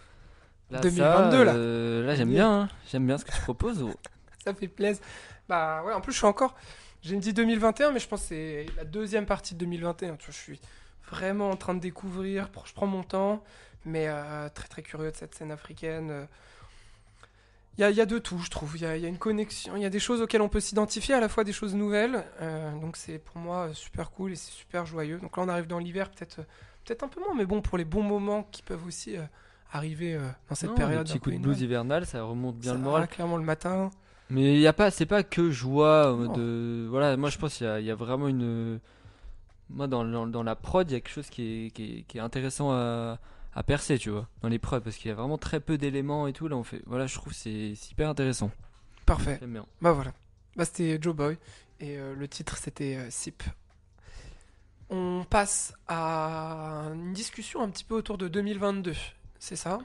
[0.71, 1.53] Là, 2022, ça, là.
[1.53, 2.61] euh, là, j'aime bien.
[2.61, 2.69] hein.
[2.91, 3.79] J'aime bien ce que tu proposes.
[3.79, 3.93] gros.
[4.43, 5.03] Ça fait plaisir.
[5.47, 6.55] Bah ouais, en plus, je suis encore.
[7.03, 10.15] J'ai dit 2021, mais je pense que c'est la deuxième partie de 2021.
[10.15, 10.59] Tu vois, je suis
[11.11, 12.49] vraiment en train de découvrir.
[12.65, 13.43] Je prends mon temps,
[13.85, 16.09] mais euh, très très curieux de cette scène africaine.
[16.11, 16.25] euh.
[17.77, 18.77] Il y a, il y a de tout, je trouve.
[18.77, 19.75] Il y a, il y a une connexion.
[19.75, 22.23] Il y a des choses auxquelles on peut s'identifier, à la fois des choses nouvelles.
[22.41, 25.17] euh, donc c'est pour moi euh, super cool et c'est super joyeux.
[25.17, 26.43] Donc là, on arrive dans l'hiver, peut-être euh,
[26.85, 29.23] peut-être un peu moins, mais bon, pour les bons moments qui peuvent aussi euh,
[29.71, 30.99] arriver euh, dans cette Non, période.
[30.99, 33.07] Le petit un coup de blues hivernal, ça remonte bien Ça le moral.
[33.07, 33.89] clairement le matin.
[34.29, 36.31] Mais il y a pas, c'est pas que joie Non.
[36.33, 37.17] de, voilà.
[37.17, 38.79] Moi, je pense qu'il y y a vraiment une,
[39.71, 42.01] moi dans, dans, dans la prod, il y a quelque chose qui est, qui est,
[42.03, 43.17] qui est intéressant à,
[43.55, 46.27] à percer, tu vois, dans les prods, parce qu'il y a vraiment très peu d'éléments
[46.27, 46.47] et tout.
[46.47, 48.49] Là, on fait, voilà, je trouve que c'est hyper intéressant.
[49.05, 49.37] Parfait.
[49.39, 49.65] J'aime bien.
[49.81, 50.13] Bah voilà.
[50.55, 51.37] Bah c'était Joe Boy.
[51.79, 53.43] Et euh, le titre c'était euh, Sip.
[54.89, 58.93] On passe à une discussion un petit peu autour de 2022.
[59.39, 59.79] C'est ça?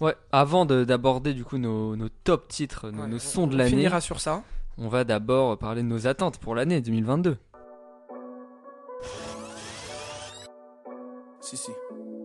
[0.00, 0.14] Ouais.
[0.30, 3.54] Avant de- d'aborder du coup nos, nos top titres, nos, Ouais, nos on- sons de
[3.54, 4.42] on l'année, finira sur ça.
[4.78, 7.36] on va d'abord parler de nos attentes pour l'année 2022.
[11.40, 11.70] Si, si.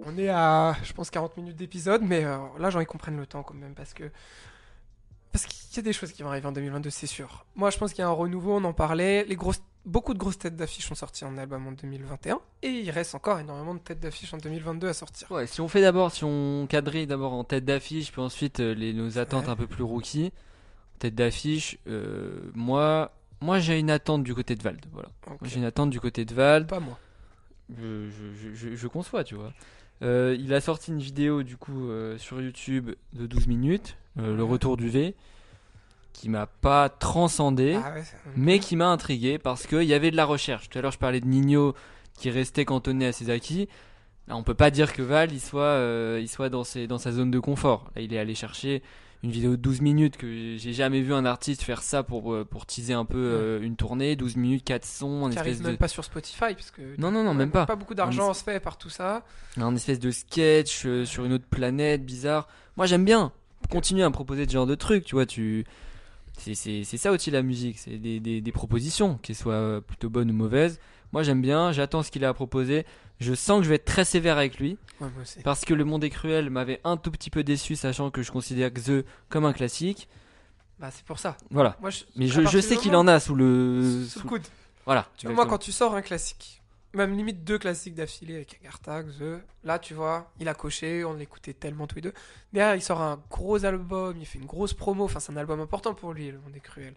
[0.08, 3.18] On est à, je pense, 40 minutes d'épisode, mais euh, là, j'en ai qu'on prenne
[3.18, 4.10] le temps quand même, parce que.
[5.32, 7.45] Parce qu'il y a des choses qui vont arriver en 2022, c'est sûr.
[7.55, 9.26] Moi, je pense qu'il y a un renouveau, on en parlait.
[9.26, 12.89] Les grosses, beaucoup de grosses têtes d'affiches sont sorties en album en 2021, et il
[12.89, 15.30] reste encore énormément de têtes d'affiches en 2022 à sortir.
[15.32, 18.74] Ouais, si on fait d'abord, si on quadrille d'abord en tête d'affiche, puis ensuite euh,
[18.74, 19.51] les, nos attentes Ouais.
[19.51, 20.32] un peu plus rookie.
[20.99, 24.84] Tête d'affiche, euh, moi, moi j'ai une attente du côté de Vald.
[24.91, 25.10] Voilà.
[25.43, 26.68] J'ai une attente du côté de Vald.
[26.68, 26.97] Pas moi.
[27.78, 29.53] Je, je, je, je- je conçois, tu vois.
[30.04, 34.36] Euh, il a sorti une vidéo du coup euh, sur YouTube de 12 minutes, euh,
[34.36, 35.16] le retour du V,
[36.14, 38.04] qui m'a pas transcendé Ah ouais,
[38.36, 40.70] mais qui m'a intrigué parce qu'il y avait de la recherche.
[40.70, 41.74] Tout à l'heure, je parlais de Nino
[42.14, 43.68] qui restait cantonné à ses acquis.
[44.28, 45.80] Là, on peut pas dire que Val il soit,
[46.20, 47.89] il soit dans, ses, dans sa zone de confort.
[47.95, 48.82] Là, il est allé chercher
[49.24, 52.45] une vidéo de 12 minutes que j'ai jamais vu un artiste faire ça pour, euh,
[52.45, 54.15] pour teaser un peu euh, une tournée.
[54.15, 56.82] 12 minutes, 4 sons, un qui arrive espèce même de, pas sur Spotify parce que
[56.99, 57.65] Non, non, non, même pas.
[57.65, 59.24] pas beaucoup d'argent se fait par tout ça.
[59.57, 62.47] un espèce de sketch euh, sur une autre planète bizarre.
[62.76, 63.32] Moi, j'aime bien
[63.70, 65.03] continuer à me proposer ce genre de trucs.
[65.05, 65.65] Tu vois, tu.
[66.38, 70.36] C'est, ça aussi la musique, c'est des, des, des propositions, qu'elles soient plutôt bonnes ou
[70.36, 70.80] mauvaises.
[71.13, 72.86] Moi j'aime bien, j'attends ce qu'il a à proposer.
[73.20, 75.39] Je sens que je vais être très sévère avec lui, Ouais, moi aussi.
[75.41, 78.32] parce que Le Monde est cruel m'avait un tout petit peu déçu, sachant que je
[78.32, 80.07] considère The comme un classique.
[80.80, 81.36] Bah c'est pour ça.
[81.49, 81.76] Voilà.
[81.82, 84.03] Moi, je, Mais je, sais qu'il en a sous le.
[84.07, 84.43] sous sous- le coude.
[84.86, 85.07] Voilà.
[85.18, 86.61] Tu moi, quand tu sors un classique,
[86.93, 91.13] même limite deux classiques d'affilée avec Agartha, The, là, tu vois, il a coché, on
[91.15, 92.13] l'écoutait tellement tous les deux.
[92.53, 95.59] Derrière, il sort un gros album, il fait une grosse promo, enfin, c'est un album
[95.59, 96.93] important pour lui, Le Monde est cruel.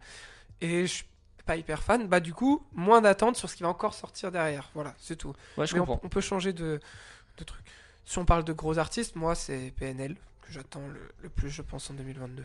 [0.61, 1.05] Et je
[1.51, 4.71] pas hyper fan, bah, du coup, moins d'attente sur ce qui va encore sortir derrière.
[4.75, 5.35] Voilà, c'est tout.
[5.57, 6.01] Ouais, je Mais on, comprends.
[6.07, 6.79] on peut changer de,
[7.39, 7.65] de truc.
[8.05, 11.63] Si on parle de gros artistes, moi, c'est PNL que j'attends le, le plus, je
[11.63, 12.45] pense, en 2022.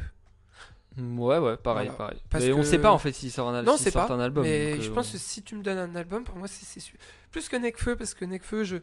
[0.97, 1.97] Ouais, ouais, pareil, Voilà.
[1.97, 2.22] pareil.
[2.30, 4.14] Parce mais on que- sait pas en fait s'il sort un, al- Non, sort pas.
[4.14, 4.43] un album.
[4.43, 6.82] mais je euh, pense que si tu me donnes un album, pour moi, c'est.
[7.32, 8.78] Plus que Nekfeu, parce que Nekfeu, je,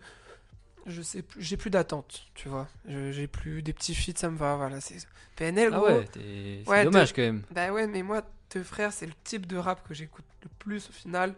[0.86, 2.68] je sais plus, j'ai plus d'attente, tu vois.
[2.86, 4.80] J'ai plus des petits feats, ça me va, voilà.
[4.80, 4.98] c'est
[5.36, 5.86] PNL, Ah gros.
[5.86, 7.42] ouais, Ouais, dommage quand même.
[7.50, 8.22] Bah ouais, mais moi,
[8.54, 11.34] deux frères, c'est le type de rap que j'écoute le plus au final.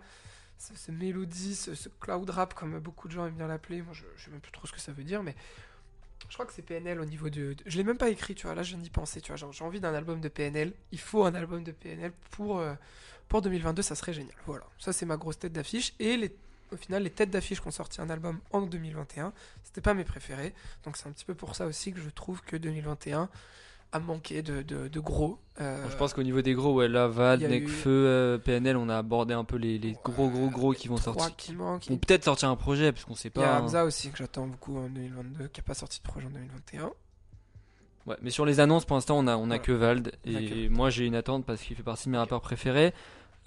[0.58, 3.82] Ce, ce mélodie, ce, cloud rap, comme beaucoup de gens aiment bien l'appeler.
[3.82, 5.34] Moi, je, je sais même plus trop ce que ça veut dire, mais
[6.28, 7.52] Je crois que c'est PNL au niveau de.
[7.54, 8.54] de- Je l'ai même pas écrit, tu vois.
[8.54, 9.50] Là, je viens d'y penser, tu vois.
[9.52, 10.72] J'ai envie d'un album de PNL.
[10.92, 12.74] Il faut un album de PNL pour, euh,
[13.28, 14.34] pour 2022, ça serait génial.
[14.46, 14.64] Voilà.
[14.78, 15.92] Ça, c'est ma grosse tête d'affiche.
[16.00, 16.32] Et
[16.72, 19.32] au final, les têtes d'affiche qui ont sorti un album en 2021,
[19.64, 20.54] c'était pas mes préférés.
[20.84, 23.28] Donc, c'est un petit peu pour ça aussi que je trouve que 2021
[23.94, 25.38] a manqué de, de, de gros.
[25.60, 28.38] Euh, je pense qu'au niveau des gros, ouais, là, Val, il y a Nekfeu, euh,
[28.38, 31.34] PNL, on a abordé un peu les, les gros, gros, gros qui vont sortir.
[31.36, 31.88] qui manquent.
[31.88, 33.56] Vont peut-être sortir un projet, parce qu'on sait Il y a pas.
[33.56, 33.60] hein.
[33.62, 36.90] Hamza aussi que j'attends beaucoup en 2022, qui a pas sorti de projet en 2021.
[38.06, 39.58] Ouais, mais sur les annonces, pour l'instant, on a, on a Voilà.
[39.60, 40.12] que Vald.
[40.24, 42.92] Et moi, j'ai une attente parce qu'il fait partie de mes rappeurs préférés.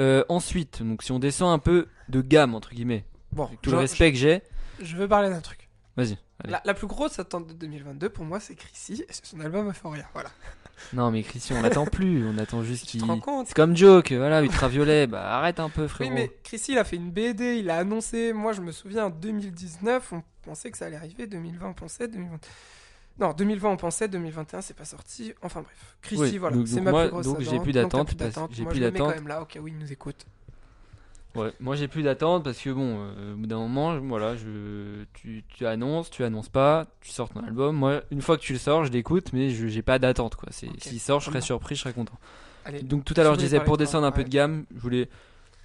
[0.02, 3.78] Euh, ensuite, donc si on descend un peu de gamme, entre guillemets, Bon, tout le
[3.78, 4.41] respect que j'ai,
[4.82, 5.70] je veux parler d'un truc.
[5.98, 6.18] vas-y.
[6.46, 9.70] La, la plus grosse attente de 2022 pour moi, c'est Chrissy et c'est son album
[9.70, 10.06] Euphoria.
[10.14, 10.30] Voilà.
[10.94, 12.24] Non, mais Christian, on l'attend plus.
[12.28, 13.02] On attend juste Tu qu'il.
[13.02, 15.08] te rends compte C'est comme Joke, voilà, Ultraviolet.
[15.08, 16.14] bah arrête un peu, Oui, frérot.
[16.14, 18.32] mais Chrissy, il a fait une BD, il a annoncé.
[18.32, 21.26] Moi, je me souviens, en 2019, on pensait que ça allait arriver.
[21.26, 22.08] 2020, on pensait.
[22.08, 22.38] 2020...
[23.20, 24.08] Non, 2020, on pensait.
[24.08, 25.34] 2021, c'est pas sorti.
[25.42, 25.98] Enfin bref.
[26.04, 26.58] Chrissy, Oui, voilà.
[26.68, 28.52] C'est ma moi, plus grosse donc j'ai plus d'attente d'attente.
[28.54, 29.10] j'ai Moi, plus je le mets d'attente.
[29.14, 30.28] quand même là, au cas où il nous écoute.
[31.38, 34.36] Ouais, moi j'ai plus d'attente parce que bon, euh, au bout d'un moment, je- voilà,
[34.36, 37.76] je, tu, tu annonces, tu annonces pas, tu sors ton album.
[37.76, 40.50] Moi, une fois que tu le sors, je l'écoute, mais je j'ai pas d'attente quoi.
[40.52, 41.46] C'est, Ok, S'il sort, je serai très bien.
[41.46, 42.18] surpris, je serai content.
[42.66, 42.82] Allez.
[42.82, 44.26] Donc tout à l'heure, je voulais disais parler pour de descendre un peu Ouais.
[44.26, 45.10] de gamme, je voulais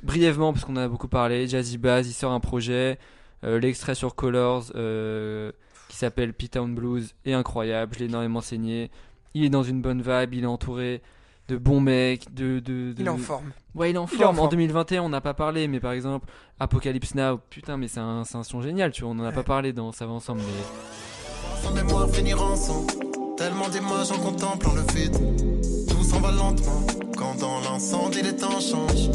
[0.03, 1.49] brièvement parce qu'on en a beaucoup parlé.
[1.49, 2.99] Jazzy Bass, il sort un projet,
[3.45, 5.53] euh, l'extrait sur Colors euh,
[5.89, 7.95] qui s'appelle P-Town Blues est incroyable.
[7.95, 8.91] Je l'ai énormément saigné.
[9.35, 11.01] Il est dans une bonne vibe, il est entouré
[11.49, 13.51] de bons mecs, de, de, de- Il est en forme.
[13.75, 14.29] Ouais, il est en Il est forme.
[14.29, 14.51] en En forme.
[14.51, 16.27] 2021, on n'a pas parlé, mais par exemple,
[16.61, 19.11] Apocalypse Now, putain, mais c'est un, c'est un son génial, tu vois.
[19.11, 19.35] On en a Ouais.
[19.35, 21.63] pas parlé dans Ça va ensemble, mais.
[21.63, 22.93] Sans mémoire finir ensemble.
[23.37, 25.17] Tellement d'images en contemplant le vide.
[25.89, 26.87] Tout s'en va lentement.
[27.17, 29.11] Quand dans l'incendie les temps changent.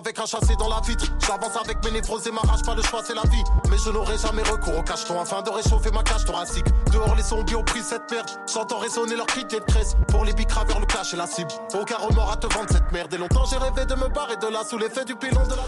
[0.00, 1.06] Avec un chassé dans la vitre.
[1.26, 3.42] J'avance avec mes névroses et ma rage, pas le choix, c'est la vie.
[3.70, 6.66] Mais je n'aurai jamais recours au cacheton afin de réchauffer ma cage thoracique.
[6.92, 8.28] Dehors, les zombies ont pris cette merde.
[8.52, 9.96] J'entends résonner leur cri de détresse.
[10.08, 11.50] Pour les bicraveurs, le clash et la cible.
[11.78, 13.12] Aucun remords à te vendre cette merde.
[13.14, 15.64] Et longtemps, j'ai rêvé de me barrer de là sous l'effet du pilon de la.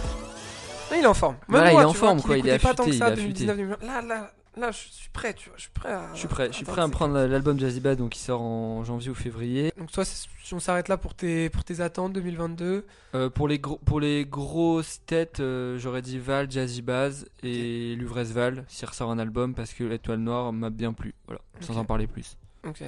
[0.91, 1.35] Mais il est en forme.
[1.49, 3.09] Même Voilà, moi, il est en vois, forme, quoi, il est pas tant que ça,
[3.09, 3.45] il est affûté.
[3.47, 3.87] 2019, 2020.
[3.87, 5.57] Là, là, là, je suis prêt, tu vois.
[5.57, 6.11] Je suis prêt à.
[6.15, 8.43] Je suis prêt, je suis prêt à me prendre l'album Jazzy Bad, donc il sort
[8.43, 9.73] en janvier ou février.
[9.79, 12.85] Donc, toi, si on s'arrête là pour tes, pour tes attentes 2022,
[13.15, 17.95] Euh, pour, les gros, pour les grosses têtes, euh, j'aurais dit Val, Jazzy Baz et
[17.97, 21.15] Luvresse Val, s'il ressort un album, parce que L'Étoile Noire m'a bien plu.
[21.27, 22.37] Voilà, sans en parler plus.
[22.67, 22.83] Ok.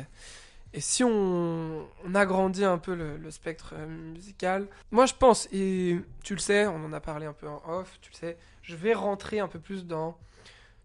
[0.76, 5.46] Et si on, on agrandit un peu le, le spectre euh, musical, moi je pense,
[5.52, 8.36] et tu le sais, on en a parlé un peu en off, tu le sais,
[8.62, 10.18] je vais rentrer un peu plus dans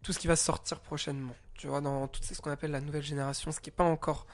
[0.01, 1.35] tout ce qui va sortir prochainement.
[1.55, 4.25] Tu vois, dans tout ce qu'on appelle la nouvelle génération, ce qui n'est pas encore.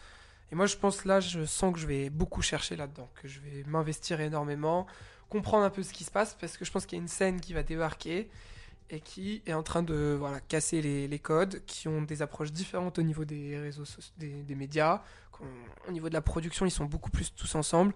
[0.51, 3.39] Et moi je pense là, je sens que je vais beaucoup chercher là-dedans, que je
[3.39, 4.85] vais m'investir énormément,
[5.29, 7.07] comprendre un peu ce qui se passe, parce que je pense qu'il y a une
[7.07, 8.29] scène qui va débarquer
[8.91, 12.51] et qui est en train de voilà, casser les, les codes, qui ont des approches
[12.51, 13.85] différentes au niveau des réseaux
[14.17, 15.01] des, des médias,
[15.87, 17.93] au niveau de la production, ils sont beaucoup plus tous ensemble.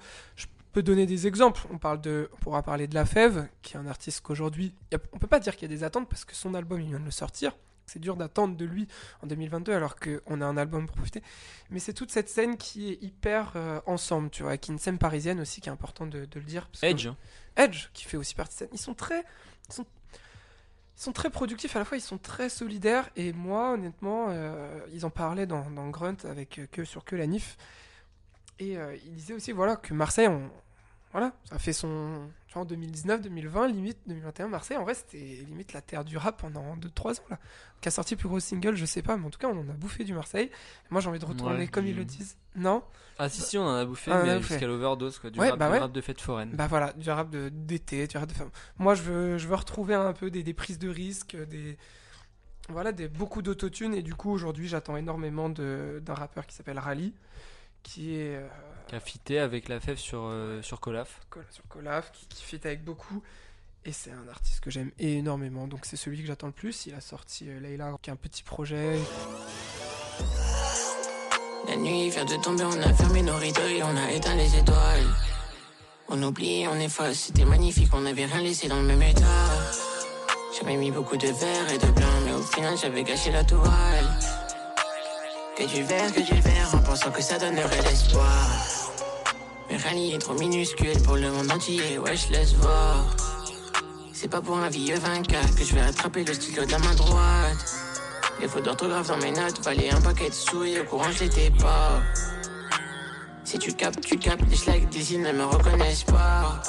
[0.71, 1.65] Peux donner des exemples.
[1.71, 4.73] On, parle de, on pourra parler de La Fève, qui est un artiste qu'aujourd'hui,
[5.13, 6.99] on peut pas dire qu'il y a des attentes parce que son album, il vient
[6.99, 7.53] de le sortir.
[7.89, 8.87] C'est dur d'attendre de lui
[9.23, 11.23] en 2022 alors qu'on a un album pour profiter.
[11.71, 14.79] Mais c'est toute cette scène qui est hyper euh, ensemble, tu vois, qui est une
[14.79, 16.67] scène parisienne aussi qui est important de, de le dire.
[16.67, 17.17] parce Edge, hein.
[17.57, 18.73] Edge, qui fait aussi partie de cette.
[18.73, 19.25] Ils sont très.
[19.69, 19.85] Ils sont,
[20.97, 23.09] ils sont très productifs, à la fois ils sont très solidaires.
[23.15, 27.15] Et moi, honnêtement, euh, ils en parlaient dans, dans Grunt avec euh, que sur que
[27.15, 27.57] la NIF.
[28.59, 30.49] Et euh, ils disaient aussi voilà, que Marseille, on,
[31.11, 32.29] voilà, ça a fait son.
[32.47, 36.17] tu vois, en 2019, 2020, limite 2021, Marseille, en vrai, c'était limite la terre du
[36.17, 37.23] rap pendant 2-3 ans.
[37.29, 37.39] là.
[37.81, 39.57] Qui a sorti le plus gros single, je sais pas, mais en tout cas, on
[39.57, 40.51] en a bouffé du Marseille.
[40.89, 42.35] Moi, j'ai envie de retourner Ouais, comme du- ils le disent.
[42.55, 42.83] Non?
[43.17, 45.29] Ah si si, on en a bouffé, Ah, mais jusqu'à l'overdose, quoi.
[45.29, 45.79] Du, Ouais, rap, bah ouais.
[45.79, 46.51] rap de fête foraine.
[46.51, 48.49] Bah voilà, du rap de- d'été, du rap de femme.
[48.77, 51.77] Moi, je veux, je veux retrouver un peu des, des prises de risques, des
[52.69, 56.77] voilà, des beaucoup d'autotune et du coup aujourd'hui, j'attends énormément de d'un rappeur qui s'appelle
[56.77, 57.13] Rally,
[57.83, 58.47] qui est euh,
[58.87, 61.19] Qui a fité avec la fève sur, euh, sur Colaf.
[61.29, 63.21] Col- sur Colaf, qui, qui fit avec beaucoup.
[63.85, 66.85] Et c'est un artiste que j'aime énormément, donc c'est celui que j'attends le plus.
[66.85, 68.99] Il a sorti euh, Layla, qui est un petit projet.
[71.67, 74.55] La nuit vient de tomber, on a fermé nos rideaux et on a éteint les
[74.57, 75.05] étoiles.
[76.09, 79.21] On oublie, on efface, c'était magnifique, on n'avait rien laissé dans le même état.
[80.57, 84.19] J'avais mis beaucoup de verre et de blanc, mais au final j'avais gâché la toile.
[85.59, 88.47] Que du vert, que du vert, en pensant que ça donnerait l'espoir.
[89.69, 93.05] Mais Rally est trop minuscule pour le monde entier, ouais, je laisse voir.
[94.13, 96.95] C'est pas pour un vieux 24 que je vais attraper le stylo de la main
[96.95, 97.75] droite.
[98.39, 101.25] Les fautes d'orthographe dans mes notes valaient un paquet de sous et au courant je
[101.25, 102.01] l'étais pas.
[103.43, 106.61] Si tu captes, tu captes, les schlags des îles ne me reconnaissent pas.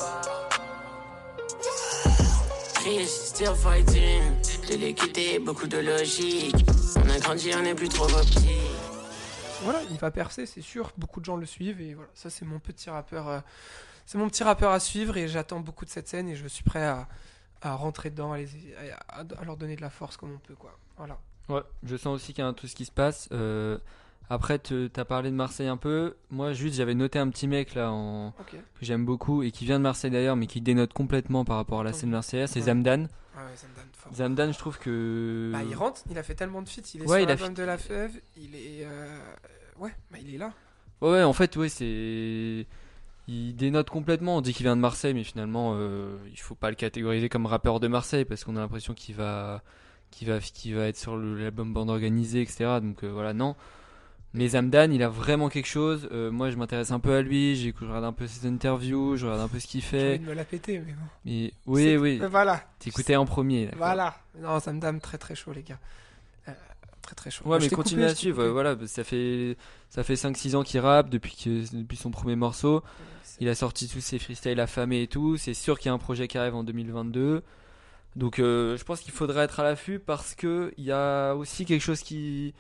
[2.75, 4.21] Chris, still fighting.
[4.69, 6.57] De l'équité, beaucoup de logique.
[6.97, 8.80] On a grandi, on n'est plus trop petits.
[9.63, 10.93] Voilà, il va percer, c'est sûr.
[10.97, 13.29] Beaucoup de gens le suivent et voilà, ça c'est mon petit rappeur.
[13.29, 13.41] euh,
[14.07, 16.65] c'est mon petit rappeur à suivre et j'attends beaucoup de cette scène et je suis
[16.65, 17.07] prêt à,
[17.75, 18.49] rentrer dedans, à, les-
[19.09, 20.77] à- leur donner de la force comme on peut quoi.
[20.97, 21.19] Voilà.
[21.49, 23.29] Ouais, je sens aussi qu'il tout ce qui se passe.
[23.33, 23.79] Euh,
[24.31, 26.15] après, tu as parlé de Marseille un peu.
[26.31, 28.33] Moi, juste, j'avais noté un petit mec là en...
[28.51, 31.81] Que j'aime beaucoup et qui vient de Marseille d'ailleurs, mais qui dénote complètement par rapport
[31.81, 32.49] à la scène marseillaise.
[32.51, 32.67] C'est Ouais.
[32.67, 33.09] Zamdan.
[33.37, 34.15] Ah ouais, Zamdan, fort.
[34.15, 35.51] Zamdan, je trouve que.
[35.53, 37.27] Bah, il rentre, il a fait tellement de feats, il est Ouais, sur il a
[37.27, 38.85] l'album fit- de la fève, il est.
[38.85, 39.19] euh,
[39.79, 40.53] Ouais, bah il est là.
[41.01, 42.67] Ouais, en fait, ouais, c'est.
[43.29, 44.37] Il dénote complètement.
[44.37, 47.47] On dit qu'il vient de Marseille, mais finalement, euh, il faut pas le catégoriser comme
[47.47, 49.63] rappeur de Marseille parce qu'on a l'impression qu'il va,
[50.11, 52.79] qu'il va, qu'il va être sur l'album bande organisée, etc.
[52.83, 53.55] Donc euh, voilà, non.
[54.33, 56.09] Mais Zamdan, il a vraiment quelque chose.
[56.13, 57.57] Euh, moi, je m'intéresse un peu à lui.
[57.57, 60.19] Je regarde un peu ses interviews, je regarde un peu ce qu'il fait.
[60.19, 61.07] de me la péter, mais bon.
[61.25, 62.19] Mais oui, oui.
[62.21, 62.63] Mais Voilà.
[62.79, 63.71] T'écoutais en premier.
[63.77, 64.17] Voilà.
[64.39, 65.81] Non, dame très très chaud, les gars.
[66.49, 66.53] Euh,
[67.03, 67.45] très très chaud.
[67.47, 68.47] Ouais, mais t'ai continue à suivre.
[68.47, 69.57] Voilà, ça fait
[69.89, 72.85] ça fait 5-6 ans qu'il rappe depuis que depuis son premier morceau.
[73.41, 75.39] Il a sorti tous ses freestyles affamés et tout.
[75.39, 77.43] C'est sûr qu'il y a un projet qui arrive en 2022.
[78.17, 81.65] Donc euh, je pense qu'il faudrait être à l'affût parce que il y a aussi
[81.65, 82.55] quelque chose qui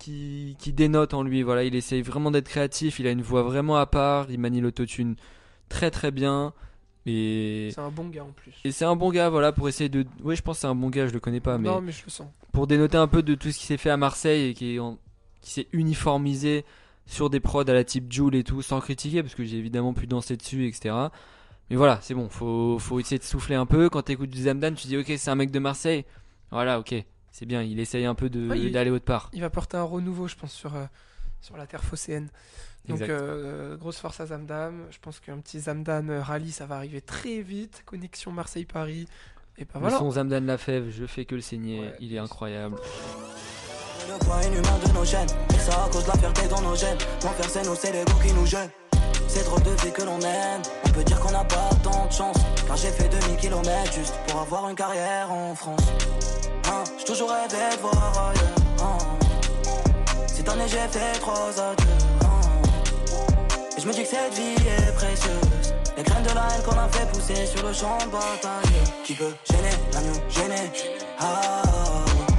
[0.00, 1.42] qui qui dénote en lui.
[1.44, 2.98] Voilà, il essaye vraiment d'être créatif.
[2.98, 4.26] Il a une voix vraiment à part.
[4.30, 5.14] Il manie l'autotune
[5.68, 6.52] très très bien.
[7.06, 8.52] Et C'est un bon gars en plus.
[8.64, 10.04] et c'est un bon gars, voilà, pour essayer de.
[10.22, 11.92] Oui, je pense que c'est un bon gars, je le connais pas, mais Non, mais
[11.92, 12.28] je le sens.
[12.52, 14.78] pour dénoter un peu de tout ce qui s'est fait à Marseille et qui, est
[14.80, 14.98] en-
[15.40, 16.64] qui s'est uniformisé
[17.06, 19.94] sur des prods à la type Joule et tout, sans critiquer, parce que j'ai évidemment
[19.94, 20.94] pu danser dessus, etc.
[21.70, 23.88] Mais voilà, c'est bon, faut, faut essayer de souffler un peu.
[23.88, 26.04] Quand t'écoutes du Zamdan, tu dis, ok, c'est un mec de Marseille.
[26.50, 26.94] Voilà, ok,
[27.32, 29.30] c'est bien, il essaye un peu de- Ouais, d'aller autre part.
[29.32, 30.84] Il va porter un renouveau, je pense, sur, euh,
[31.40, 32.28] sur la terre phocéenne.
[32.88, 34.86] Donc, euh, grosse force à Zamdam.
[34.90, 37.82] Je pense qu'un petit Zamdan euh, rallye, ça va arriver très vite.
[37.84, 39.06] Connexion Marseille-Paris.
[39.58, 39.98] Et ben Le voilà.
[39.98, 41.96] son Zamdan Lafèvre, je fais que le saigner, Ouais.
[42.00, 42.76] il est incroyable.
[44.08, 46.96] Le poids inhumain de nos et ça à cause de la fierté dans nos gènes.
[47.22, 48.70] L'enfer c'est nous, c'est l'ego qui nous gêne.
[49.28, 50.62] C'est trop de vie que l'on mène.
[50.86, 52.36] On peut dire qu'on n'a pas tant de chance.
[52.66, 55.80] Car j'ai fait 2000 km juste pour avoir une carrière en France.
[56.66, 58.98] Hein, toujours rêvé de voir ailleurs.
[60.28, 61.50] Cette année j'ai fait trois.
[63.76, 65.74] Et je me dis que cette vie est précieuse.
[65.96, 68.80] Les graines de la haine qu'on a fait pousser sur le champ de bataille.
[69.04, 70.70] Qui peut gêner, la mieux gêner?
[71.18, 71.62] Ah,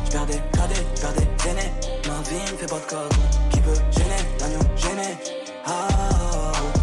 [0.05, 1.71] je perds des cadets, je perds des aînés.
[2.07, 3.09] Ma vie ne fait pas de cadeau.
[3.51, 5.17] Qui peut gêner, la mieux gêner?
[5.65, 5.87] Ah,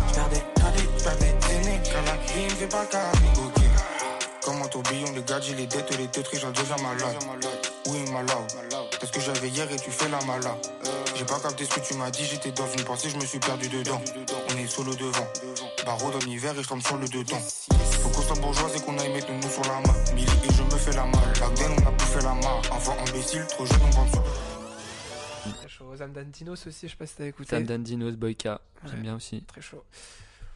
[0.09, 1.39] je perds des cadets, je perds des
[2.35, 3.63] vie ne fait pas le carré, ok.
[4.45, 7.17] Comme un tourbillon, les gadgets, les dettes, les détruits, j'en deviens malade.
[7.91, 8.37] Oui, malade.
[9.01, 10.57] Parce que j'avais hier et tu fais la malade.
[11.17, 13.39] J'ai pas capté ce que tu m'as dit, j'étais dans une pensée, je me suis
[13.39, 14.01] perdu dedans.
[14.51, 15.27] On est solo devant.
[15.85, 17.39] Barreau dans l'hiver et je tombe sur le dedans.
[17.41, 19.95] Faut qu'on soit bourgeois et qu'on aille mettre nous sur la main.
[20.15, 21.33] Milly et je me fais la malle.
[21.41, 22.61] Bagden, on a bouffé la main.
[22.71, 24.25] Enfant imbécile, trop jeune, on vend sur.
[25.59, 25.97] Très chaud.
[25.97, 27.51] Zamdan Dinos aussi, je sais pas si t'as écouté.
[27.57, 29.01] Zamdan Dinos, Boyka, j'aime Ouais.
[29.03, 29.43] bien aussi.
[29.45, 29.83] Très chaud.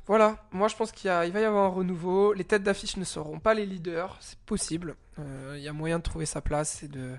[0.06, 2.32] Voilà, moi je pense qu'il va y avoir un renouveau.
[2.32, 4.96] Les têtes d'affiche ne seront pas les leaders, c'est possible.
[5.18, 7.12] Euh, Il y a moyen de trouver sa place et de,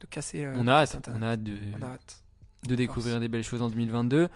[0.00, 0.44] de casser.
[0.44, 2.22] euh, On a hâte, on a hâte de, On a hâte.
[2.68, 4.28] de découvrir des belles choses en 2022.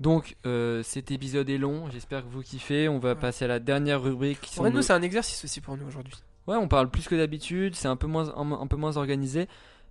[0.00, 2.88] Donc euh, cet épisode est long, j'espère que vous kiffez.
[2.88, 3.14] On va Ouais.
[3.16, 4.40] passer à la dernière rubrique.
[4.40, 6.14] Qui Ouais, nous, nos- c'est un exercice aussi pour nous aujourd'hui.
[6.46, 9.46] Ouais, on parle plus que d'habitude, c'est un peu moins un, un peu moins organisé,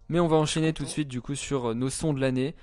[0.09, 2.55] mais on va enchaîner tout de suite du coup sur euh, nos sons de l'année.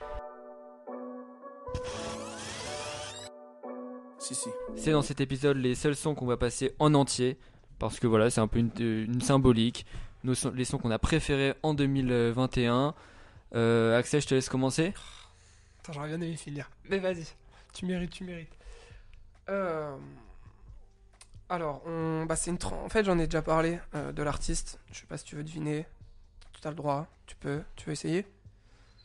[4.19, 4.49] Si, si.
[4.77, 7.39] C'est dans cet épisode les seuls sons qu'on va passer en entier
[7.79, 9.87] parce que voilà, c'est un peu une, euh, une symbolique.
[10.25, 12.95] Nos les sons qu'on a préférés en 2021.
[13.55, 14.95] Euh, Axel, je te laisse commencer.
[15.81, 16.71] Attends, j'aurais bien aimé finir.
[16.89, 17.27] Mais vas-y,
[17.75, 18.53] tu mérites, tu mérites.
[19.49, 19.95] Euh,
[21.49, 22.25] Alors, on...
[22.27, 24.81] bah, c'est une en fait, j'en ai déjà parlé euh, de l'artiste.
[24.91, 25.87] Je sais pas si tu veux deviner.
[26.61, 27.62] Tu as le droit, tu peux.
[27.77, 28.27] Tu veux essayer?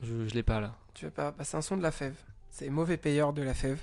[0.02, 0.76] Je, je l'ai pas là.
[0.94, 1.32] Tu veux pas?
[1.32, 2.16] Bah, C'est un son de la fève.
[2.50, 3.80] C'est Mauvais Payeur de la fève.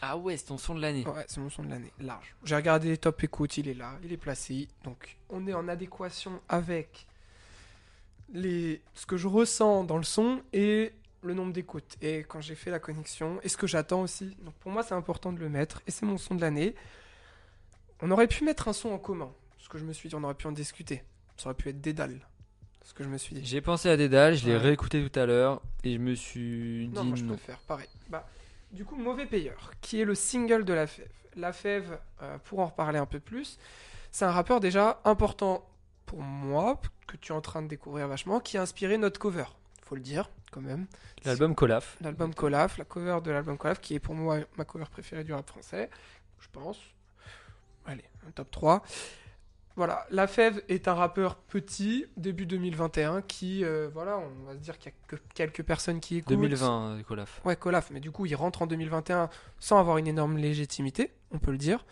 [0.00, 1.06] Ah ouais, c'est ton son de l'année.
[1.06, 2.34] Ouais, c'est mon son de l'année, large.
[2.44, 4.68] J'ai regardé les top écoute, il est là, il est placé.
[4.84, 7.06] Donc, on est en adéquation avec
[8.32, 8.80] les...
[8.94, 10.92] ce que je ressens dans le son et
[11.22, 11.96] le nombre d'écoutes.
[12.00, 14.36] Et quand j'ai fait la connexion, et ce que j'attends aussi.
[14.42, 15.82] Donc, pour moi, c'est important de le mettre.
[15.86, 16.74] Et c'est mon son de l'année.
[18.00, 19.32] On aurait pu mettre un son en commun.
[19.58, 21.02] Ce que je me suis dit, on aurait pu en discuter.
[21.36, 22.20] Ça aurait pu être Dédale.
[22.82, 23.44] C'est ce que je me suis dit.
[23.44, 24.58] J'ai pensé à Dédale, je l'ai Ouais.
[24.58, 27.34] réécouté tout à l'heure et je me suis dit Non, moi je non.
[27.34, 27.88] préfère, pareil.
[28.08, 28.26] Bah,
[28.72, 31.08] du coup, Mauvais Payeur, qui est le single de La Fève.
[31.36, 33.58] La Fève, euh, pour en reparler un peu plus,
[34.10, 35.68] c'est un rappeur déjà important
[36.06, 39.44] pour moi, que tu es en train de découvrir vachement, qui a inspiré notre cover,
[39.82, 40.86] faut le dire, quand même.
[41.24, 41.96] L'album Colaf.
[42.00, 45.32] L'album Colaf, la cover de l'album Colaf, qui est pour moi ma cover préférée du
[45.32, 45.90] rap français,
[46.40, 46.78] je pense.
[47.86, 48.82] Allez, un top 3.
[49.78, 54.58] Voilà, La Fève est un rappeur petit, début 2021, qui, euh, voilà, on va se
[54.58, 56.30] dire qu'il y a que quelques personnes qui écoutent.
[56.30, 57.40] 2020, euh, Colaf.
[57.44, 61.38] Ouais, Colaf, mais du coup, il rentre en 2021 sans avoir une énorme légitimité, on
[61.38, 61.86] peut le dire.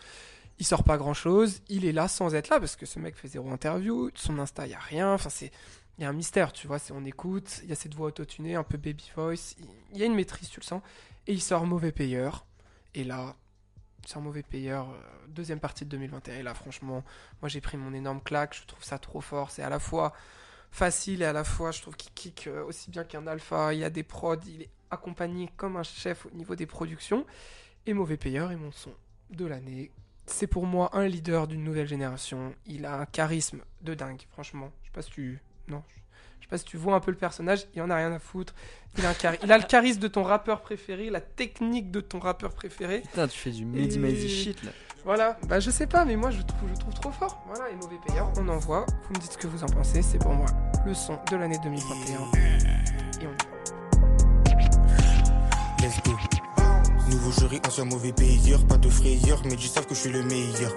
[0.59, 3.15] Il sort pas grand chose, il est là sans être là parce que ce mec
[3.15, 5.53] fait zéro interview, son Insta, il y a rien, enfin c'est
[5.97, 8.55] il y a un mystère, tu vois, on écoute, il y a cette voix autotunée,
[8.55, 9.55] un peu baby voice,
[9.93, 10.81] il y a une maîtrise, tu le sens,
[11.25, 12.45] et il sort mauvais payeur.
[12.95, 13.37] Et là,
[14.07, 16.35] c'est un mauvais payeur, euh, deuxième partie de 2021.
[16.35, 17.03] Et là, franchement,
[17.41, 20.13] moi j'ai pris mon énorme claque, je trouve ça trop fort, c'est à la fois
[20.71, 23.81] facile et à la fois je trouve qu'il kick euh, aussi bien qu'un alpha, il
[23.81, 27.25] y a des prods, il est accompagné comme un chef au niveau des productions.
[27.85, 28.93] Et mauvais payeur est mon son
[29.29, 29.91] de l'année.
[30.25, 32.55] C'est pour moi un leader d'une nouvelle génération.
[32.65, 34.71] Il a un charisme de dingue, franchement.
[34.83, 35.39] Je sais pas si tu.
[35.67, 35.83] Non.
[36.49, 38.19] Je sais pas si tu vois un peu le personnage, il en a rien à
[38.19, 38.53] foutre.
[38.97, 41.99] Il a, un chari- il a le charisme de ton rappeur préféré, la technique de
[41.99, 43.01] ton rappeur préféré.
[43.01, 44.71] Putain, tu fais du Mehdi Et- shit là.
[45.03, 47.43] Voilà, bah je sais pas, mais moi je trouve, je trouve trop fort.
[47.47, 48.85] Voilà, et mauvais payeur, on envoie.
[49.07, 50.47] Vous me dites ce que vous en pensez, c'est pour moi
[50.85, 52.15] le son de l'année 2021.
[52.15, 52.17] Et
[53.21, 54.47] on y va.
[55.81, 56.11] Let's go.
[57.09, 58.65] Nouveau jury, ancien mauvais payeur.
[58.67, 60.71] Pas de frayeur, mais ils savent que je suis le meilleur.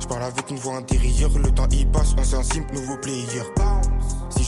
[0.00, 1.30] Je parle avec une voix intérieure.
[1.38, 3.42] Le temps y passe, ancien simple, nouveau player.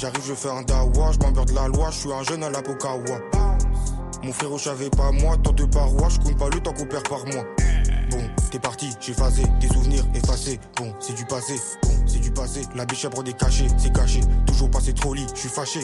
[0.01, 1.11] J'arrive, je fais un dawa.
[1.11, 3.19] Je m'emmerde la loi, je suis un jeune à la Pokawa.
[4.23, 5.37] Mon frérot, je savais pas moi.
[5.43, 7.45] Tant de parois, je compte pas le temps qu'on perd par mois.
[8.11, 8.23] Bon,
[8.53, 10.61] t'es parti, j'ai phasé, des souvenirs effacés.
[10.77, 12.63] Bon, c'est du passé, bon, c'est du passé.
[12.77, 14.21] La biche à des cachés, c'est caché.
[14.47, 15.81] Toujours passé trop lit, je suis fâché.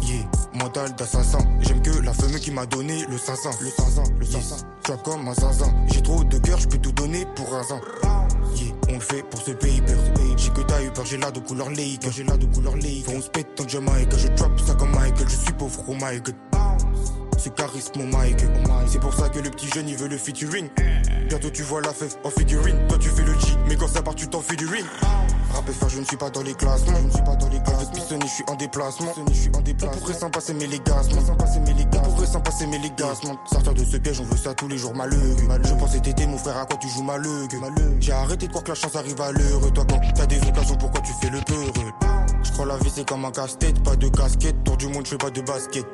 [0.00, 0.24] Yeah,
[0.54, 1.38] mental d'assassin.
[1.60, 3.50] J'aime que la femme qui m'a donné le 500.
[3.60, 4.56] Le 500, le 500.
[4.86, 5.72] Sois comme un zinzin.
[5.92, 7.80] J'ai trop de cœur, je peux tout donner pour un zin.
[8.56, 9.50] Yeah, on le fait pour ce
[10.36, 12.06] J'ai que eu peur, j'ai là de couleur lake.
[12.10, 12.72] J'ai là de couleur.
[12.72, 14.16] Faut on se pète tant que Jamaïque.
[14.16, 15.28] Je drop ça comme Michael.
[15.28, 16.34] Je suis pauvre, oh my god.
[17.44, 18.44] C'est charisme, mon Mike.
[18.86, 20.68] C'est pour ça que le petit jeune il veut le featuring.
[21.28, 22.78] Bientôt tu vois la fève en figurine.
[22.88, 24.86] Toi tu fais le G, mais quand ça part tu t'en fais du ring.
[25.54, 26.98] Rap FR, je ne suis pas dans les classements.
[26.98, 27.60] Je ne suis pas dans les
[27.92, 29.14] Pistonné, je suis en déplacement.
[29.28, 29.96] Je suis en déplacement.
[29.96, 33.74] On pourrait s'en passer, mais les gaz, On pourrait s'en passer, mais les gaz, Sortir
[33.74, 35.36] de ce piège, on veut ça tous les jours, malheureux.
[35.64, 37.46] Je pensais t'aider, mon frère, à quoi tu joues malheureux.
[38.00, 39.72] J'ai arrêté de croire que la chance arrive à l'heure.
[39.72, 41.92] Toi, quand t'as des occasions, pourquoi tu fais le peureux?
[42.42, 43.82] Je crois la vie, c'est comme un casse-tête.
[43.82, 44.64] Pas de casquette.
[44.64, 45.86] Tour du monde, je fais pas de basket.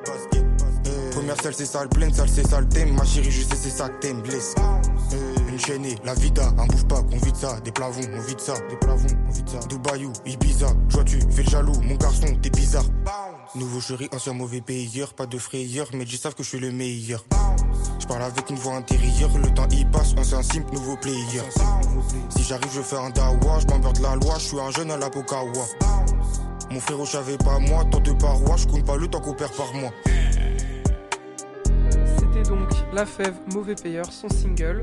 [0.87, 2.95] Euh, Première salle, c'est sale, pleine salle, c'est sale, thème.
[2.95, 4.55] Ma chérie, je sais, c'est ça que t'aimes, blesse.
[6.05, 9.07] La vida, un bouffe pas, on vide ça, des plavons, on vide ça, des plavons,
[9.29, 9.59] on vide ça.
[9.69, 12.87] Dubaïou, Ibiza, je vois tu fais le jaloux, mon garçon, t'es bizarre.
[13.55, 16.73] Nouveau chéri, ancien mauvais payeur, pas de frayeur, mais ils savent que je suis le
[16.73, 17.25] meilleur.
[18.01, 21.43] Je parle avec une voix intérieure, le temps y passe, ancien simple, nouveau player.
[22.31, 25.09] Si j'arrive, je fais un dawa, je la loi, je suis un jeune à la
[25.09, 25.67] Pokawa.
[26.73, 29.35] Mon frérot, je savais pas moi, tant de parois, je compte pas le temps qu'on
[29.35, 29.93] perd par mois.
[32.19, 34.83] C'était donc La Fève, Mauvais Payeur, son single.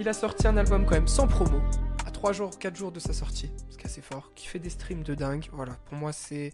[0.00, 1.60] Il a sorti un album quand même sans promo,
[2.06, 4.58] à 3 jours, 4 jours de sa sortie, ce qui est assez fort, qui fait
[4.58, 5.46] des streams de dingue.
[5.52, 6.52] Voilà, pour moi c'est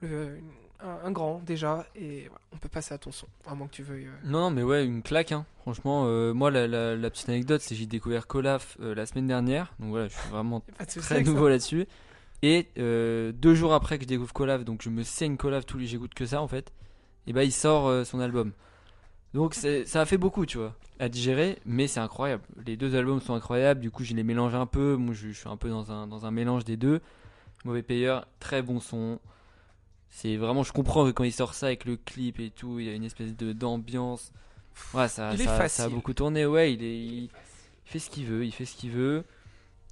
[0.00, 0.38] le-
[0.80, 3.72] un, un grand déjà, et voilà, on peut passer à ton son, à moins que
[3.74, 4.06] tu veuilles.
[4.08, 5.30] euh, Non, non, mais ouais, une claque.
[5.32, 5.46] Hein.
[5.62, 9.06] Franchement, euh, moi, la, la- la petite anecdote, c'est que j'ai découvert Colaf euh, la
[9.06, 9.72] semaine dernière.
[9.78, 10.62] Donc voilà, je suis vraiment
[11.00, 11.86] très nouveau là-dessus.
[12.42, 15.78] Et euh, deux jours après que je découvre Colaf, donc je me saigne Colaf tous
[15.78, 16.72] les j'écoute que ça en fait.
[17.28, 18.52] Et bah, il sort son album.
[19.34, 22.44] Donc ça a fait beaucoup, tu vois, à digérer, mais c'est incroyable.
[22.66, 23.80] Les deux albums sont incroyables.
[23.80, 24.94] Du coup, je les mélange un peu.
[24.94, 27.00] Moi, je, je suis un peu dans un, dans un mélange des deux.
[27.64, 29.18] Mauvais payeur, très bon son.
[30.08, 32.86] C'est vraiment, je comprends que quand il sort ça avec le clip et tout, il
[32.86, 34.30] y a une espèce de d'ambiance.
[34.94, 36.46] Ouais, ça, Il est ça, ça a beaucoup tourné.
[36.46, 37.30] Ouais, il est, il, il
[37.84, 39.24] fait ce qu'il veut, il fait ce qu'il veut.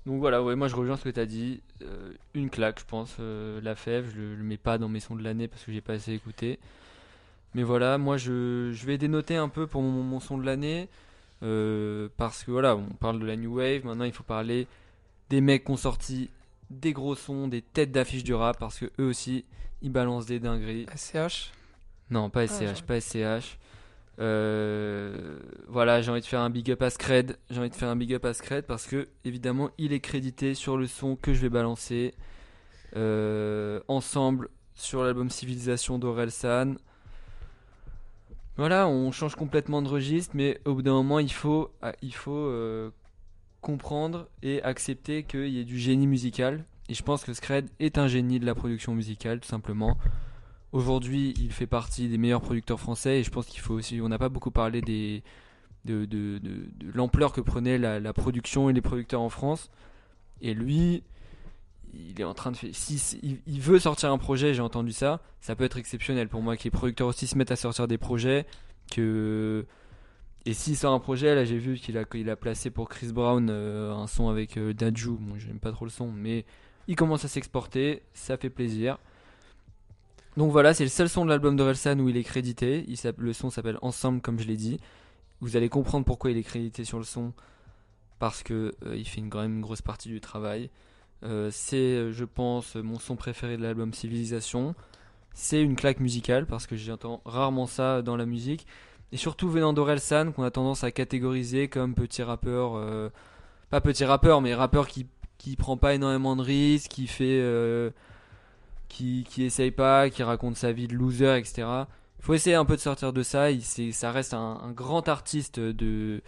[0.07, 1.61] Donc voilà, ouais, moi je rejoins ce que tu as dit.
[1.83, 3.17] Euh, une claque, je pense.
[3.19, 5.73] euh, la fève, je le, le mets pas dans mes sons de l'année parce que
[5.73, 6.61] j'ai pas assez écouté.
[7.55, 10.89] Mais voilà, moi je, je vais dénoter un peu pour mon, mon son de l'année.
[11.43, 13.85] euh, parce que voilà, on parle de la New Wave.
[13.85, 14.67] Maintenant, il faut parler
[15.31, 16.31] des mecs qui ont sorti
[16.71, 18.59] des gros sons, des têtes d'affiche du rap.
[18.59, 19.45] Parce que eux aussi,
[19.83, 20.87] ils balancent des dingueries.
[20.97, 21.51] SCH
[22.11, 23.59] Non, pas Ah, SCH, j'aurais- pas SCH.
[24.21, 25.39] Euh,
[25.69, 27.37] voilà, j'ai envie de faire un big up à Scred.
[27.51, 30.55] J'ai envie de faire un big up à Scred parce que, évidemment, il est crédité
[30.55, 32.15] sur le son que je vais balancer.
[32.95, 36.75] euh, ensemble sur l'album Civilisation d'Orelsan.
[38.57, 42.15] Voilà, on change complètement de registre, mais au bout d'un moment, il faut, ah, il
[42.15, 42.91] faut euh,
[43.63, 46.65] comprendre et accepter qu'il y ait du génie musical.
[46.89, 49.97] Et je pense que Scred est un génie de la production musicale, tout simplement.
[50.73, 54.01] Aujourd'hui, il fait partie des meilleurs producteurs français et je pense qu'il faut aussi.
[54.03, 55.23] On n'a pas beaucoup parlé de,
[55.85, 56.41] de, de-
[56.95, 59.71] l'ampleur que prenait la production et les producteurs en France.
[60.43, 61.03] Et lui,
[61.95, 62.71] il est en train de faire.
[62.73, 66.57] Si, il, veut sortir un projet, j'ai entendu ça, ça peut être exceptionnel pour moi
[66.57, 68.47] que les producteurs aussi se mettent à sortir des projets.
[68.91, 69.67] Que.
[70.45, 73.49] Et s'il sort un projet, là j'ai vu qu'il a, a placé pour Chris Brown
[73.49, 75.11] euh, un son avec euh, Dadju.
[75.11, 76.45] Bon, j'aime pas trop le son, mais
[76.89, 78.99] il commence à s'exporter, ça fait plaisir.
[80.37, 82.85] Donc voilà, c'est le seul son de l'album d'Orelsan où il est crédité.
[82.89, 84.81] Il le son s'appelle Ensemble, comme je l'ai dit.
[85.41, 87.33] Vous allez comprendre pourquoi il est crédité sur le son,
[88.19, 90.71] parce que euh, il fait une, quand même une grosse partie du travail.
[91.25, 94.75] Euh, c'est, euh, je pense, mon son préféré de l'album Civilisation.
[95.35, 98.67] C'est une claque musicale parce que j'entends rarement ça dans la musique.
[99.13, 103.11] Et surtout venant d'Orelsan, qu'on a tendance à catégoriser comme petit rappeur, euh,
[103.71, 105.07] pas petit rappeur, mais rappeur qui,
[105.39, 107.93] qui prend pas énormément de risques, qui fait,
[108.89, 111.67] qui, qui essaye pas, qui raconte sa vie de loser, etc.
[112.19, 113.49] Il faut essayer un peu de sortir de ça.
[113.93, 116.23] Ça reste un grand artiste de,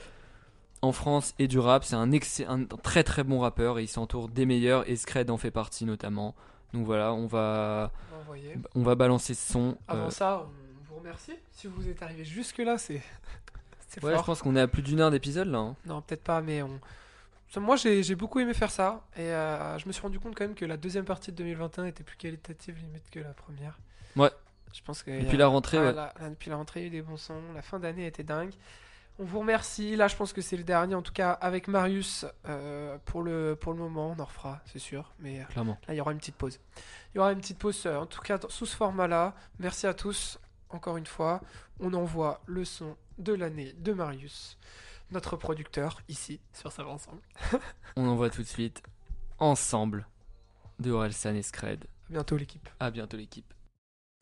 [0.85, 1.85] en France et du rap.
[1.85, 5.37] C'est un, un très très bon rappeur et il s'entoure des meilleurs et Scred en
[5.39, 6.35] fait partie notamment.
[6.73, 8.57] Donc voilà, on va, On va envoyer.
[8.75, 9.77] on va balancer ce son.
[9.89, 11.35] Avant Euh, ça, on vous remercie.
[11.53, 13.01] Si vous êtes arrivé jusque-là, c'est.
[13.89, 14.21] c'est ouais, fort.
[14.23, 15.59] je pense qu'on est à plus d'une heure d'épisode là.
[15.59, 15.77] hein.
[15.87, 16.81] Non, peut-être pas, mais on.
[17.61, 19.05] Moi, j'ai beaucoup aimé faire ça.
[19.17, 21.85] Et euh, je me suis rendu compte quand même que la deuxième partie de 2021
[21.85, 23.79] était plus qualitative limite que la première.
[24.17, 24.31] Ouais.
[24.73, 25.23] Je pense que.
[25.23, 25.93] Depuis la rentrée, ouais.
[25.93, 27.41] la- depuis la rentrée, il y a eu des bons sons.
[27.55, 28.51] La fin d'année était dingue.
[29.19, 29.95] On vous remercie.
[29.97, 32.27] Là, je pense que c'est le dernier, en tout cas, avec Marius.
[32.47, 35.13] euh, pour, le, pour le moment, on en refera, c'est sûr.
[35.21, 35.79] Mais euh, Clairement.
[35.87, 36.59] là, il y aura une petite pause.
[37.15, 39.35] Il y aura une petite pause, euh, en tout cas, sous ce format-là.
[39.61, 40.39] Merci à tous.
[40.71, 41.41] Encore une fois,
[41.79, 44.59] on envoie le son de l'année de Marius,
[45.13, 47.21] notre producteur, ici, sur Ça va ensemble.
[47.97, 48.83] On envoie tout de suite
[49.39, 50.09] ensemble
[50.81, 51.85] de Orelsan et Scred.
[51.85, 52.69] À bientôt, l'équipe.
[52.81, 53.55] À bientôt l'équipe.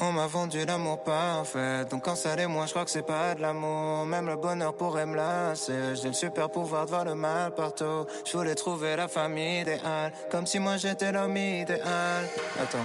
[0.05, 3.37] On m'a vendu l'amour parfait, donc quand ça l'est moi je crois que c'est pas
[3.37, 5.95] de l'amour, même le bonheur pourrait me lasser.
[5.95, 8.05] J'ai le super pouvoir de voir le mal partout.
[8.25, 12.29] Je voulais trouver la famille idéale, comme si moi j'étais l'homme idéal.
[12.61, 12.85] Attends.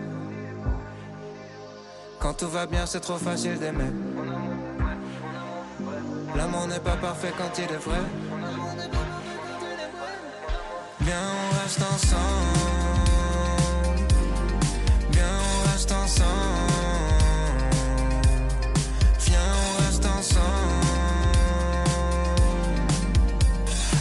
[2.21, 3.91] quand tout va bien, c'est trop facile d'aimer.
[6.35, 7.99] L'amour n'est pas parfait quand il est vrai.
[11.01, 12.21] Viens, on reste ensemble.
[15.11, 16.29] Viens, on reste ensemble.
[19.19, 20.45] Viens, on reste ensemble.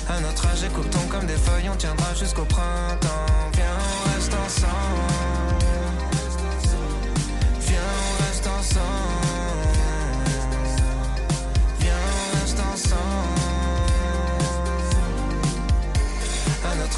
[0.08, 3.26] À notre âge, écoutons comme des feuilles, on tiendra jusqu'au printemps.
[3.54, 5.09] Viens, on reste ensemble.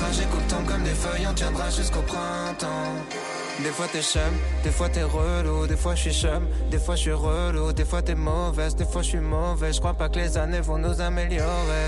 [0.03, 2.97] Notre âge, écoutons comme des feuilles, on tiendra jusqu'au printemps.
[3.63, 4.21] Des fois t'es chum,
[4.65, 7.85] des fois t'es relou, des fois je suis chum, des fois je suis relou, des
[7.85, 9.73] fois t'es mauvaise, des fois je suis mauvais.
[9.73, 11.87] Je crois pas que les années vont nous améliorer.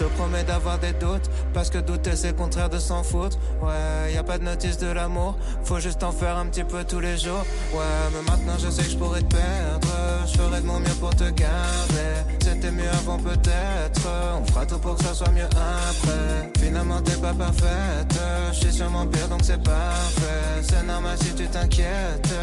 [0.00, 3.36] Je te promets d'avoir des doutes, parce que douter c'est contraire de s'en foutre.
[3.60, 6.84] Ouais, y a pas de notice de l'amour, faut juste en faire un petit peu
[6.84, 7.44] tous les jours.
[7.74, 7.80] Ouais,
[8.12, 9.88] mais maintenant je sais que je pourrais te perdre,
[10.26, 12.14] je ferai de mon mieux pour te garder.
[12.42, 14.08] C'était mieux avant peut-être,
[14.40, 16.50] on fera tout pour que ça soit mieux après.
[16.58, 18.18] Finalement t'es pas parfaite,
[18.52, 20.62] je suis sûrement pire donc c'est parfait.
[20.62, 22.34] C'est normal si tu t'inquiètes.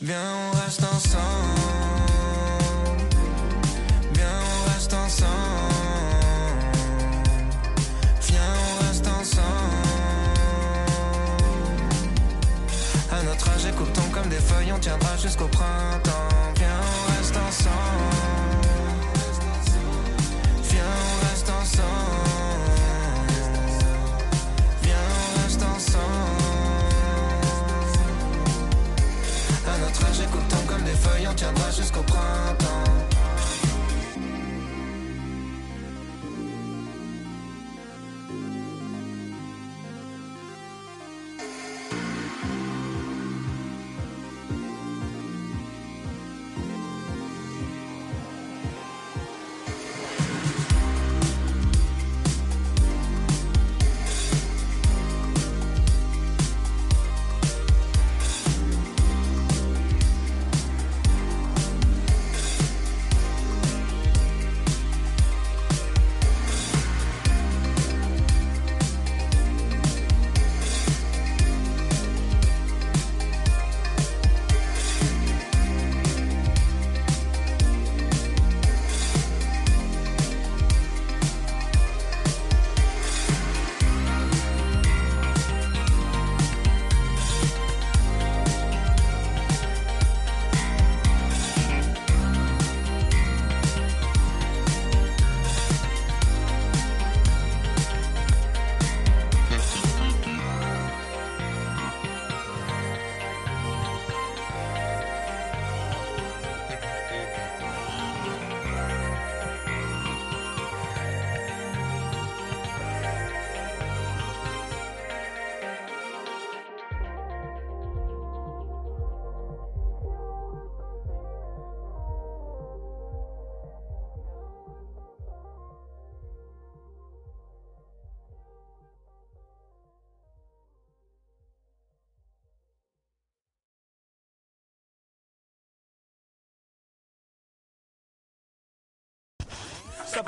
[0.00, 0.18] Viens,
[0.52, 1.18] on reste ensemble.
[4.14, 5.71] Viens, on reste ensemble.
[13.82, 16.52] Écoutons comme des feuilles, on tiendra jusqu'au printemps.
[16.56, 16.68] Viens,
[17.08, 18.11] on reste ensemble.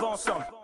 [0.00, 0.63] Va ensemble.